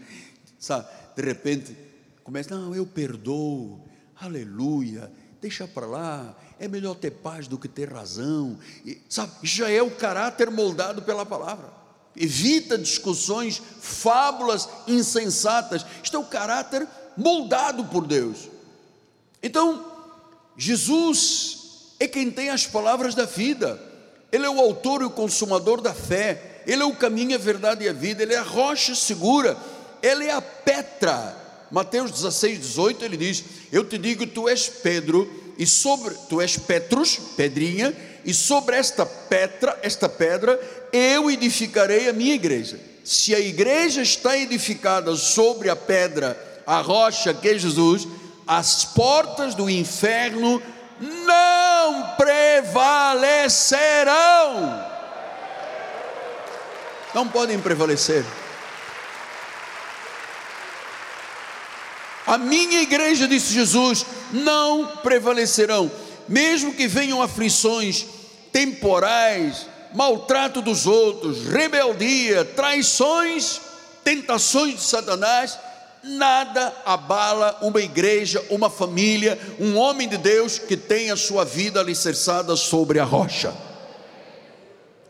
[0.59, 0.87] sabe?
[1.15, 1.75] De repente
[2.23, 3.81] começa, não, eu perdoo,
[4.19, 5.09] aleluia,
[5.41, 9.31] deixa para lá, é melhor ter paz do que ter razão, e, sabe?
[9.43, 11.71] Já é o caráter moldado pela palavra.
[12.15, 15.85] Evita discussões, fábulas insensatas.
[16.03, 18.49] Isto é o caráter moldado por Deus.
[19.41, 19.85] Então,
[20.57, 23.79] Jesus é quem tem as palavras da vida.
[24.31, 27.85] Ele é o autor e o consumador da fé, Ele é o caminho, a verdade
[27.85, 29.55] e a vida, Ele é a rocha segura,
[30.01, 31.46] Ele é a Petra.
[31.71, 36.57] Mateus 16, 18, ele diz: Eu te digo, tu és Pedro, e sobre tu és
[36.57, 40.59] Petrus, pedrinha, e sobre esta pedra, esta pedra,
[40.91, 42.79] eu edificarei a minha igreja.
[43.03, 48.07] Se a igreja está edificada sobre a pedra, a rocha que é Jesus,
[48.45, 50.61] as portas do inferno
[50.99, 54.85] não prevalecerão.
[57.13, 58.25] Não podem prevalecer.
[62.27, 65.89] A minha igreja, disse Jesus, não prevalecerão,
[66.27, 68.05] mesmo que venham aflições
[68.51, 73.61] temporais, maltrato dos outros, rebeldia, traições,
[74.03, 75.57] tentações de Satanás,
[76.03, 81.81] Nada abala uma igreja, uma família, um homem de Deus que tem a sua vida
[81.81, 83.53] alicerçada sobre a rocha.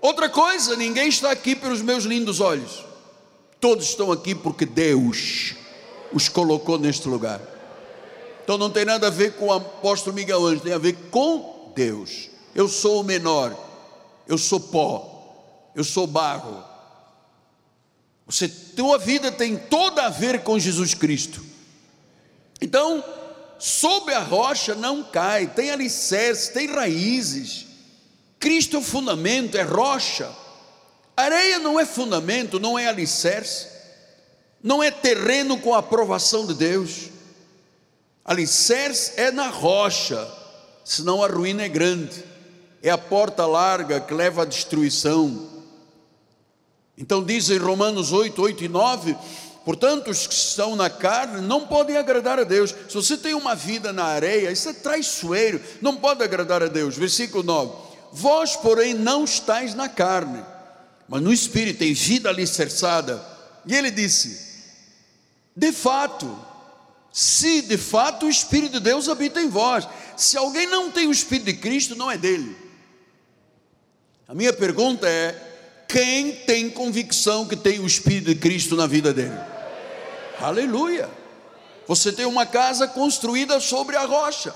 [0.01, 2.83] Outra coisa, ninguém está aqui pelos meus lindos olhos.
[3.59, 5.55] Todos estão aqui porque Deus
[6.11, 7.41] os colocou neste lugar.
[8.43, 11.73] Então não tem nada a ver com o apóstolo Miguel Anjo, tem a ver com
[11.75, 12.29] Deus.
[12.55, 13.55] Eu sou o menor,
[14.27, 16.63] eu sou pó, eu sou barro.
[18.25, 21.43] Você, tua vida tem toda a ver com Jesus Cristo.
[22.61, 23.03] Então,
[23.59, 27.65] sob a rocha não cai, tem alicerce, tem raízes.
[28.39, 30.29] Cristo é o fundamento, é rocha.
[31.15, 33.67] Areia não é fundamento, não é alicerce,
[34.63, 37.09] não é terreno com a aprovação de Deus.
[38.23, 40.27] Alicerce é na rocha,
[40.83, 42.23] senão a ruína é grande,
[42.81, 45.47] é a porta larga que leva à destruição.
[46.97, 49.15] Então diz em Romanos 8, 8 e 9:
[49.63, 52.75] portanto, os que estão na carne não podem agradar a Deus.
[52.89, 56.97] Se você tem uma vida na areia, isso é traiçoeiro, não pode agradar a Deus.
[56.97, 57.73] Versículo 9:
[58.11, 60.43] Vós, porém, não estáis na carne
[61.07, 63.23] mas no espírito tem vida alicerçada.
[63.65, 64.46] E ele disse:
[65.57, 66.37] de fato,
[67.11, 71.11] se de fato o Espírito de Deus habita em vós, se alguém não tem o
[71.11, 72.55] Espírito de Cristo, não é dele.
[74.27, 75.35] A minha pergunta é:
[75.87, 79.35] quem tem convicção que tem o Espírito de Cristo na vida dele?
[80.39, 81.09] Aleluia!
[81.87, 84.53] Você tem uma casa construída sobre a rocha.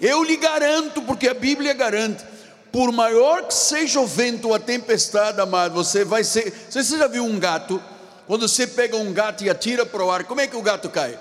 [0.00, 2.24] Eu lhe garanto, porque a Bíblia garante,
[2.70, 6.54] por maior que seja o vento ou a tempestade, amado, você vai ser.
[6.70, 7.82] Você já viu um gato?
[8.26, 10.88] Quando você pega um gato e atira para o ar, como é que o gato
[10.88, 11.18] cai?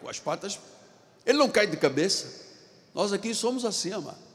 [0.00, 0.58] Com as patas.
[1.24, 2.26] Ele não cai de cabeça.
[2.94, 4.28] Nós aqui somos assim, amado.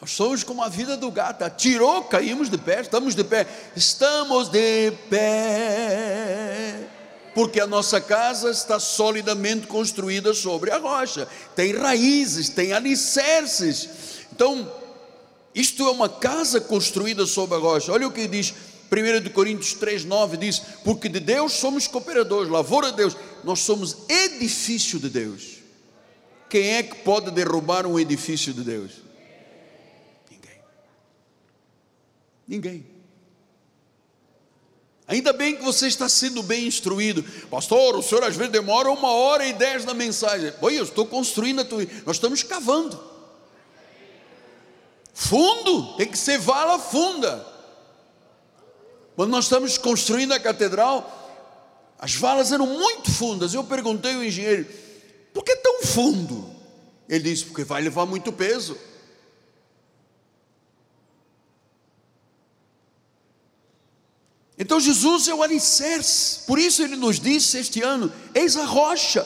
[0.00, 1.42] Nós somos como a vida do gato.
[1.42, 3.46] Atirou, caímos de pé, estamos de pé.
[3.76, 6.88] Estamos de pé
[7.34, 13.88] porque a nossa casa está solidamente construída sobre a rocha, tem raízes, tem alicerces.
[14.32, 14.70] Então,
[15.54, 17.92] isto é uma casa construída sobre a rocha.
[17.92, 18.54] Olha o que diz
[18.92, 24.98] 1 Coríntios 3,9: diz: Porque de Deus somos cooperadores, lavoura de Deus, nós somos edifício
[24.98, 25.62] de Deus.
[26.50, 28.92] Quem é que pode derrubar um edifício de Deus?
[30.30, 30.60] Ninguém.
[32.46, 32.86] Ninguém.
[35.08, 37.22] Ainda bem que você está sendo bem instruído.
[37.50, 40.52] Pastor, o senhor às vezes demora uma hora e dez na mensagem.
[40.60, 41.86] Oi, eu estou construindo a tua.
[42.04, 43.02] Nós estamos cavando.
[45.14, 47.51] Fundo, tem que ser vala funda.
[49.22, 53.54] Quando nós estamos construindo a catedral, as valas eram muito fundas.
[53.54, 54.66] Eu perguntei ao engenheiro,
[55.32, 56.52] por que tão fundo?
[57.08, 58.76] Ele disse, porque vai levar muito peso.
[64.58, 69.24] Então Jesus é o alicerce, por isso ele nos disse este ano: eis a rocha,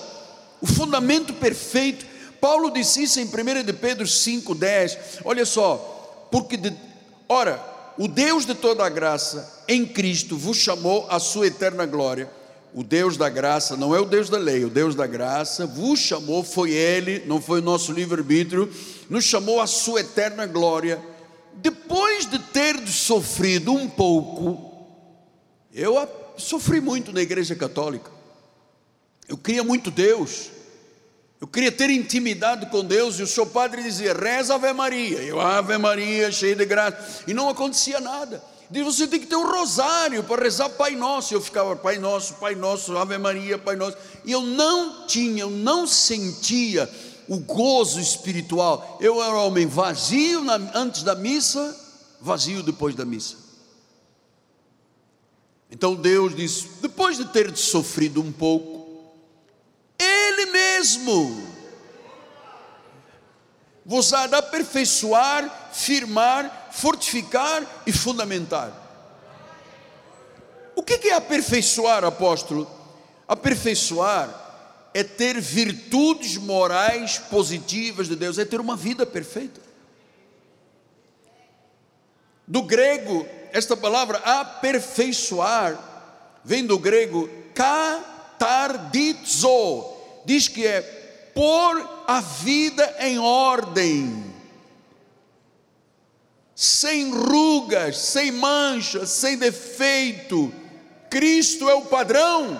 [0.60, 2.04] o fundamento perfeito.
[2.38, 5.22] Paulo disse isso em 1 de Pedro 5,10.
[5.24, 6.76] Olha só, porque de,
[7.26, 7.64] ora,
[7.96, 12.30] o Deus de toda a graça em Cristo vos chamou à sua eterna glória.
[12.74, 15.98] O Deus da graça não é o Deus da lei, o Deus da graça vos
[15.98, 18.70] chamou, foi Ele, não foi o nosso livre-arbítrio,
[19.08, 21.02] nos chamou à sua eterna glória.
[21.54, 24.76] Depois de ter sofrido um pouco,
[25.72, 25.96] eu
[26.36, 28.10] sofri muito na igreja católica.
[29.26, 30.50] Eu queria muito Deus.
[31.40, 33.18] Eu queria ter intimidade com Deus.
[33.18, 35.18] E o seu padre dizia: reza Ave Maria.
[35.18, 37.24] Eu, Ave Maria, cheio de graça.
[37.26, 38.42] E não acontecia nada.
[38.70, 41.34] Diz: você tem que ter um rosário para rezar Pai Nosso.
[41.34, 43.96] Eu ficava: Pai Nosso, Pai Nosso, Ave Maria, Pai Nosso.
[44.24, 46.90] E eu não tinha, eu não sentia
[47.28, 48.98] o gozo espiritual.
[49.00, 51.76] Eu era homem vazio na, antes da missa,
[52.20, 53.36] vazio depois da missa.
[55.70, 59.14] Então Deus diz: depois de ter sofrido um pouco,
[59.98, 61.56] Ele mesmo
[63.86, 68.72] vos há aperfeiçoar, firmar, fortificar e fundamentar.
[70.74, 72.70] O que é aperfeiçoar, apóstolo?
[73.26, 74.44] Aperfeiçoar
[74.92, 79.60] é ter virtudes morais positivas de Deus, é ter uma vida perfeita.
[82.46, 85.78] Do grego, esta palavra aperfeiçoar
[86.44, 88.76] vem do grego katardizo,
[90.26, 90.82] diz que é
[91.34, 94.25] pôr a vida em ordem,
[96.56, 100.50] sem rugas, sem manchas, sem defeito.
[101.10, 102.58] Cristo é o padrão.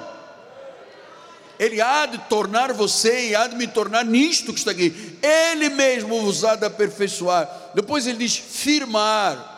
[1.59, 5.19] Ele há de tornar você e há de me tornar nisto que está aqui.
[5.23, 7.71] Ele mesmo vos há de aperfeiçoar.
[7.75, 9.55] Depois ele diz firmar.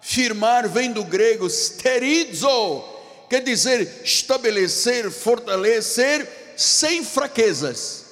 [0.00, 2.84] Firmar vem do grego sterizo,
[3.28, 8.04] quer dizer estabelecer, fortalecer sem fraquezas.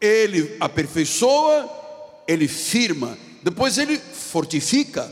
[0.00, 1.70] Ele aperfeiçoa,
[2.26, 5.08] ele firma, depois ele fortifica.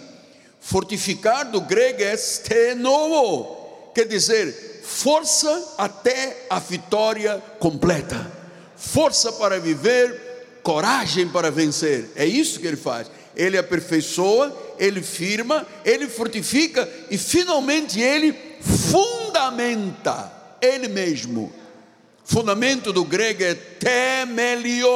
[0.59, 8.31] Fortificar do grego é stenoo, quer dizer, força até a vitória completa,
[8.77, 12.11] força para viver, coragem para vencer.
[12.17, 13.11] É isso que ele faz.
[13.37, 21.53] Ele aperfeiçoa, ele firma, ele fortifica e finalmente ele fundamenta ele mesmo.
[22.25, 24.89] Fundamento do grego é temelio,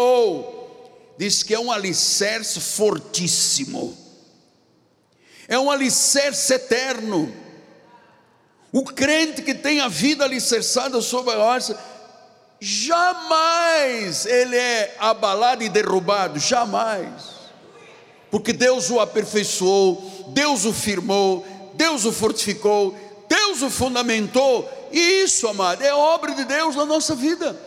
[1.18, 4.06] diz que é um alicerce fortíssimo
[5.48, 7.32] é um alicerce eterno.
[8.72, 11.78] O crente que tem a vida alicerçada sobre a rocha,
[12.60, 17.36] jamais ele é abalado e derrubado, jamais.
[18.30, 22.94] Porque Deus o aperfeiçoou, Deus o firmou, Deus o fortificou,
[23.28, 27.58] Deus o fundamentou, e isso, amado, é obra de Deus na nossa vida.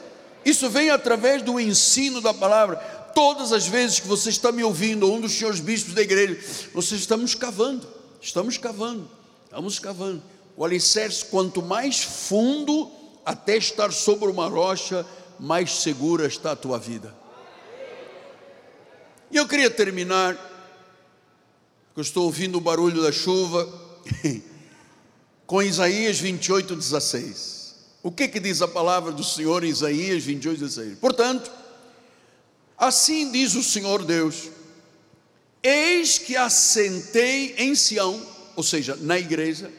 [0.43, 5.11] Isso vem através do ensino da palavra todas as vezes que você está me ouvindo,
[5.11, 6.39] um dos senhores bispos da igreja,
[6.73, 7.87] vocês estamos cavando,
[8.21, 9.09] estamos cavando,
[9.45, 10.23] estamos cavando.
[10.55, 12.91] O alicerce, quanto mais fundo,
[13.25, 15.05] até estar sobre uma rocha,
[15.39, 17.15] mais segura está a tua vida.
[19.31, 20.35] E eu queria terminar,
[21.87, 23.67] porque eu estou ouvindo o barulho da chuva,
[25.45, 27.75] com Isaías 28, 16.
[28.01, 30.99] O que, que diz a palavra do Senhor em Isaías 28, 16?
[30.99, 31.51] Portanto,
[32.79, 34.49] Assim diz o Senhor Deus:
[35.61, 38.25] Eis que assentei em Sião,
[38.55, 39.69] ou seja, na igreja,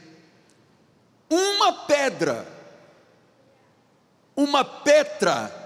[1.31, 2.47] uma pedra,
[4.37, 5.57] uma Petra.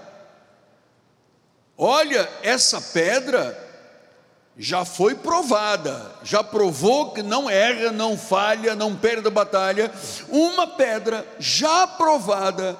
[1.77, 3.61] Olha, essa pedra
[4.57, 9.91] já foi provada, já provou que não erra, não falha, não perde a batalha.
[10.29, 12.79] Uma pedra já provada,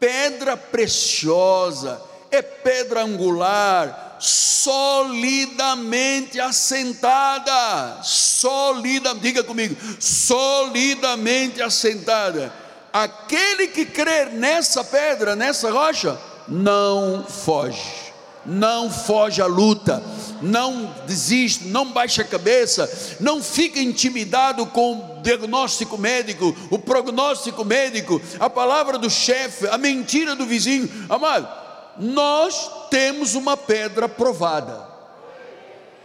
[0.00, 12.52] pedra preciosa é pedra angular, solidamente assentada, solida, diga comigo, solidamente assentada.
[12.92, 18.12] Aquele que crer nessa pedra, nessa rocha, não foge,
[18.46, 20.02] não foge à luta,
[20.40, 27.64] não desiste, não baixa a cabeça, não fica intimidado com o diagnóstico médico, o prognóstico
[27.64, 31.63] médico, a palavra do chefe, a mentira do vizinho, amado
[31.98, 34.94] nós temos uma pedra provada.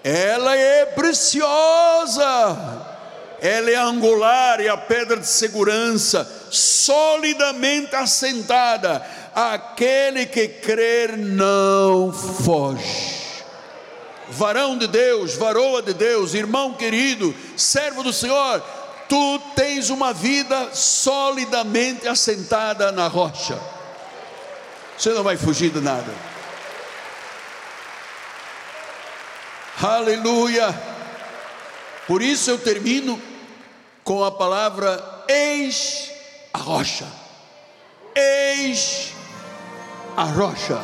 [0.03, 2.87] Ela é preciosa.
[3.41, 9.05] Ela é angular, é a pedra de segurança, solidamente assentada.
[9.33, 13.17] Aquele que crer não foge.
[14.27, 18.61] Varão de Deus, varoa de Deus, irmão querido, servo do Senhor,
[19.07, 23.57] tu tens uma vida solidamente assentada na rocha
[24.99, 26.13] você não vai fugir de nada.
[29.81, 30.77] Aleluia.
[32.05, 33.21] Por isso eu termino
[34.03, 36.11] com a palavra eis
[36.53, 37.07] a rocha.
[38.13, 39.13] Eis
[40.17, 40.81] a rocha.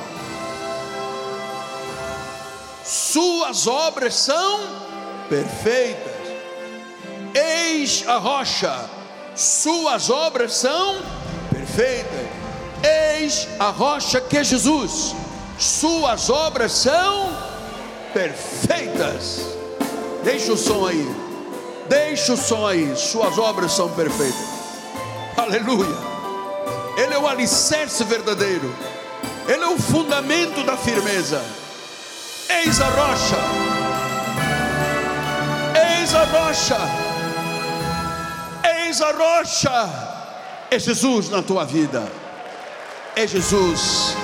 [2.85, 4.61] Suas obras são
[5.27, 6.13] perfeitas.
[7.33, 8.89] Eis a rocha.
[9.35, 11.01] Suas obras são
[11.51, 12.34] perfeitas.
[12.83, 15.15] Eis a rocha que é Jesus,
[15.57, 17.35] suas obras são
[18.13, 19.41] perfeitas.
[20.23, 21.15] Deixa o som aí,
[21.87, 24.55] deixa o som aí, suas obras são perfeitas.
[25.37, 26.15] Aleluia.
[26.97, 28.73] Ele é o alicerce verdadeiro,
[29.47, 31.43] ele é o fundamento da firmeza.
[32.49, 33.37] Eis a rocha,
[35.99, 36.77] eis a rocha,
[38.77, 39.89] eis a rocha,
[40.71, 42.24] é Jesus na tua vida
[43.15, 44.15] é Jesus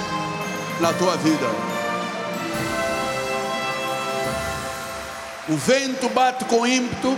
[0.79, 1.47] na tua vida.
[5.47, 7.17] O vento bate com ímpeto,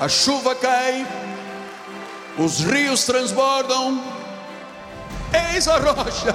[0.00, 1.06] a chuva cai,
[2.36, 4.02] os rios transbordam,
[5.52, 6.34] eis a rocha.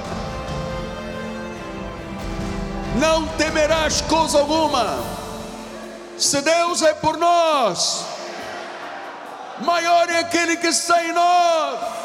[2.98, 4.98] Não temerás coisa alguma,
[6.16, 8.04] se Deus é por nós,
[9.60, 12.03] maior é aquele que está em nós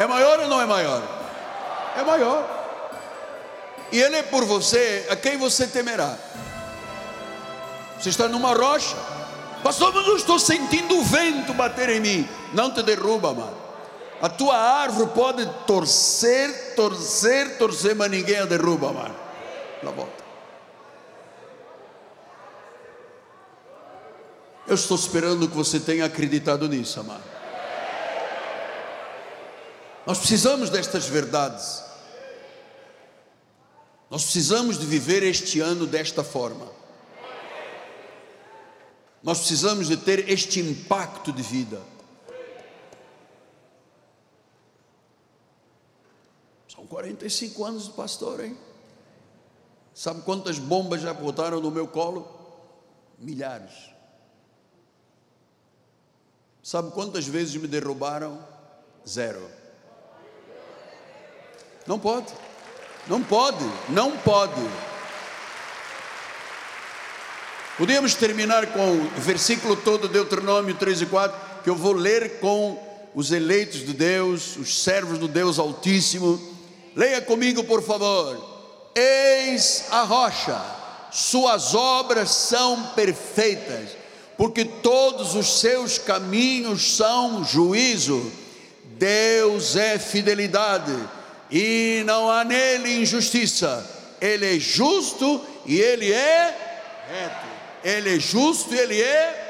[0.00, 1.02] é maior ou não é maior?
[1.94, 2.58] É maior.
[3.92, 6.16] E Ele é por você, a quem você temerá?
[7.98, 8.96] Você está numa rocha,
[9.62, 12.28] pastor, mas eu estou sentindo o vento bater em mim.
[12.54, 13.56] Não te derruba, mano.
[14.22, 19.16] A tua árvore pode torcer, torcer, torcer, mas ninguém a derruba, mano.
[19.82, 20.24] Na volta.
[24.66, 27.29] Eu estou esperando que você tenha acreditado nisso, amado.
[30.10, 31.84] Nós precisamos destas verdades.
[34.10, 36.66] Nós precisamos de viver este ano desta forma.
[39.22, 41.80] Nós precisamos de ter este impacto de vida.
[46.66, 48.58] São 45 anos de pastor, hein?
[49.94, 52.28] Sabe quantas bombas já botaram no meu colo?
[53.16, 53.90] Milhares.
[56.64, 58.44] Sabe quantas vezes me derrubaram?
[59.06, 59.59] Zero.
[61.86, 62.32] Não pode.
[63.06, 63.64] Não pode.
[63.88, 64.60] Não pode.
[67.78, 72.78] Podíamos terminar com o versículo todo, Deuteronômio 3 e 4, que eu vou ler com
[73.14, 76.38] os eleitos de Deus, os servos do Deus Altíssimo.
[76.94, 78.90] Leia comigo, por favor.
[78.94, 80.60] Eis a rocha,
[81.10, 83.96] suas obras são perfeitas,
[84.36, 88.30] porque todos os seus caminhos são juízo.
[88.98, 90.94] Deus é fidelidade
[91.50, 93.88] e não há nele injustiça.
[94.20, 96.70] Ele é justo e ele é
[97.10, 97.50] reto.
[97.82, 99.48] Ele é justo e Ele é.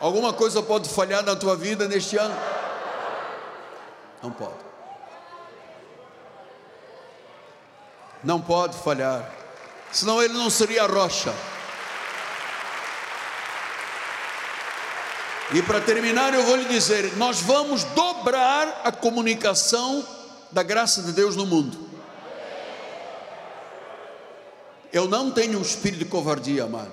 [0.00, 2.34] Alguma coisa pode falhar na tua vida neste ano?
[4.22, 4.70] Não pode.
[8.22, 9.30] Não pode falhar,
[9.90, 11.32] senão ele não seria rocha.
[15.54, 20.06] E para terminar, eu vou lhe dizer: nós vamos dobrar a comunicação
[20.52, 21.78] da graça de Deus no mundo.
[24.92, 26.90] Eu não tenho um espírito de covardia, amado.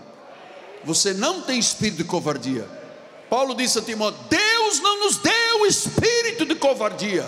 [0.84, 2.68] Você não tem espírito de covardia.
[3.30, 7.26] Paulo disse a Timóteo: Deus não nos deu espírito de covardia.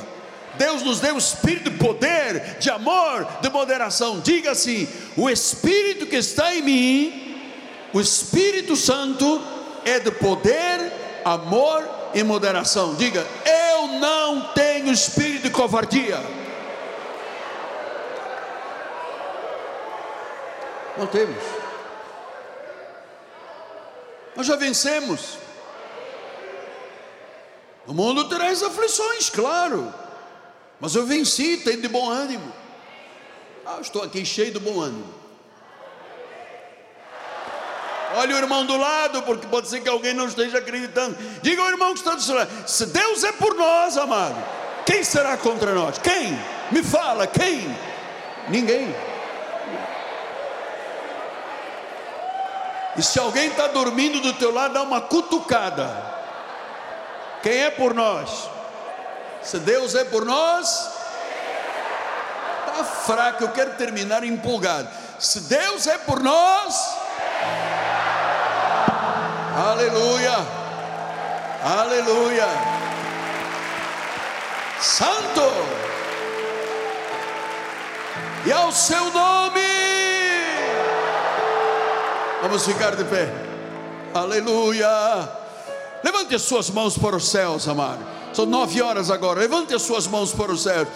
[0.57, 4.19] Deus nos deu espírito de poder, de amor, de moderação.
[4.19, 7.41] Diga assim: o espírito que está em mim,
[7.93, 9.41] o Espírito Santo,
[9.85, 10.91] é de poder,
[11.25, 12.95] amor e moderação.
[12.95, 13.58] Diga: eu
[13.99, 16.19] não tenho espírito de covardia.
[20.97, 21.43] Não temos.
[24.35, 25.37] Nós já vencemos.
[27.87, 29.93] O mundo terá as aflições, claro.
[30.79, 32.53] Mas eu venci, tenho de bom ânimo.
[33.65, 35.18] Ah, estou aqui cheio de bom ânimo.
[38.15, 41.15] Olha o irmão do lado, porque pode ser que alguém não esteja acreditando.
[41.41, 44.35] Diga ao irmão que está do seu lado: se Deus é por nós, amado,
[44.85, 45.97] quem será contra nós?
[45.99, 46.37] Quem?
[46.71, 47.75] Me fala, quem?
[48.47, 48.95] Ninguém.
[52.97, 55.89] E se alguém está dormindo do teu lado, dá uma cutucada.
[57.41, 58.49] Quem é por nós?
[59.41, 60.89] Se Deus é por nós,
[62.67, 63.43] está fraco.
[63.43, 64.89] Eu quero terminar empolgado.
[65.19, 66.98] Se Deus é por nós,
[69.59, 70.35] aleluia,
[71.63, 72.47] aleluia,
[74.79, 75.41] Santo,
[78.45, 79.59] e ao seu nome.
[82.41, 83.29] Vamos ficar de pé.
[84.13, 84.87] Aleluia.
[86.03, 87.99] Levante as suas mãos para os céus, amado.
[88.33, 89.41] São nove horas agora.
[89.41, 90.87] Levante as suas mãos para os céus.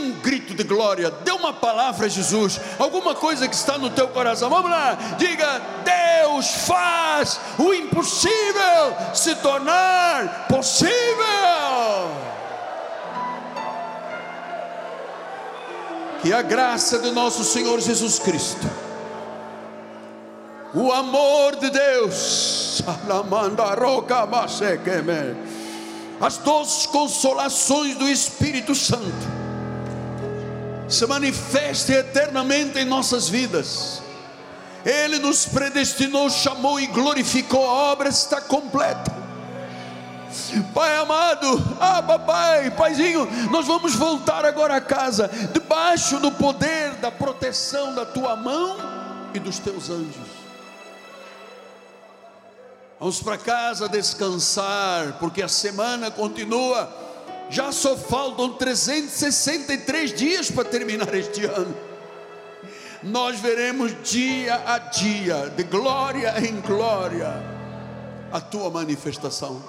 [0.00, 1.10] Um grito de glória.
[1.10, 2.60] Dê uma palavra a Jesus.
[2.78, 4.48] Alguma coisa que está no teu coração.
[4.48, 4.96] Vamos lá.
[5.18, 10.94] Diga: Deus faz o impossível se tornar possível.
[16.22, 18.66] Que a graça de nosso Senhor Jesus Cristo
[20.74, 22.82] o amor de Deus,
[26.20, 29.37] as doces consolações do Espírito Santo
[30.88, 34.02] se manifestem eternamente em nossas vidas.
[34.84, 39.18] Ele nos predestinou, chamou e glorificou, a obra está completa.
[40.72, 47.10] Pai amado, ah papai, paizinho, nós vamos voltar agora a casa, debaixo do poder, da
[47.10, 48.76] proteção da tua mão
[49.34, 50.38] e dos teus anjos.
[53.00, 57.07] Vamos para casa descansar, porque a semana continua.
[57.50, 61.74] Já só faltam 363 dias para terminar este ano.
[63.02, 67.32] Nós veremos dia a dia, de glória em glória,
[68.32, 69.62] a tua manifestação.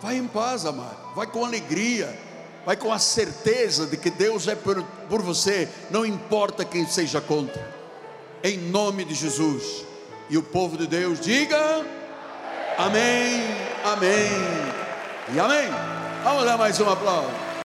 [0.00, 1.14] Vai em paz, amado.
[1.14, 2.16] Vai com alegria.
[2.64, 7.20] Vai com a certeza de que Deus é por, por você, não importa quem seja
[7.20, 7.74] contra.
[8.42, 9.84] Em nome de Jesus.
[10.30, 11.84] E o povo de Deus diga.
[12.78, 13.44] Amém,
[13.84, 14.30] amém
[15.34, 16.03] e amém.
[16.24, 17.53] Vamos dar mais um aplauso.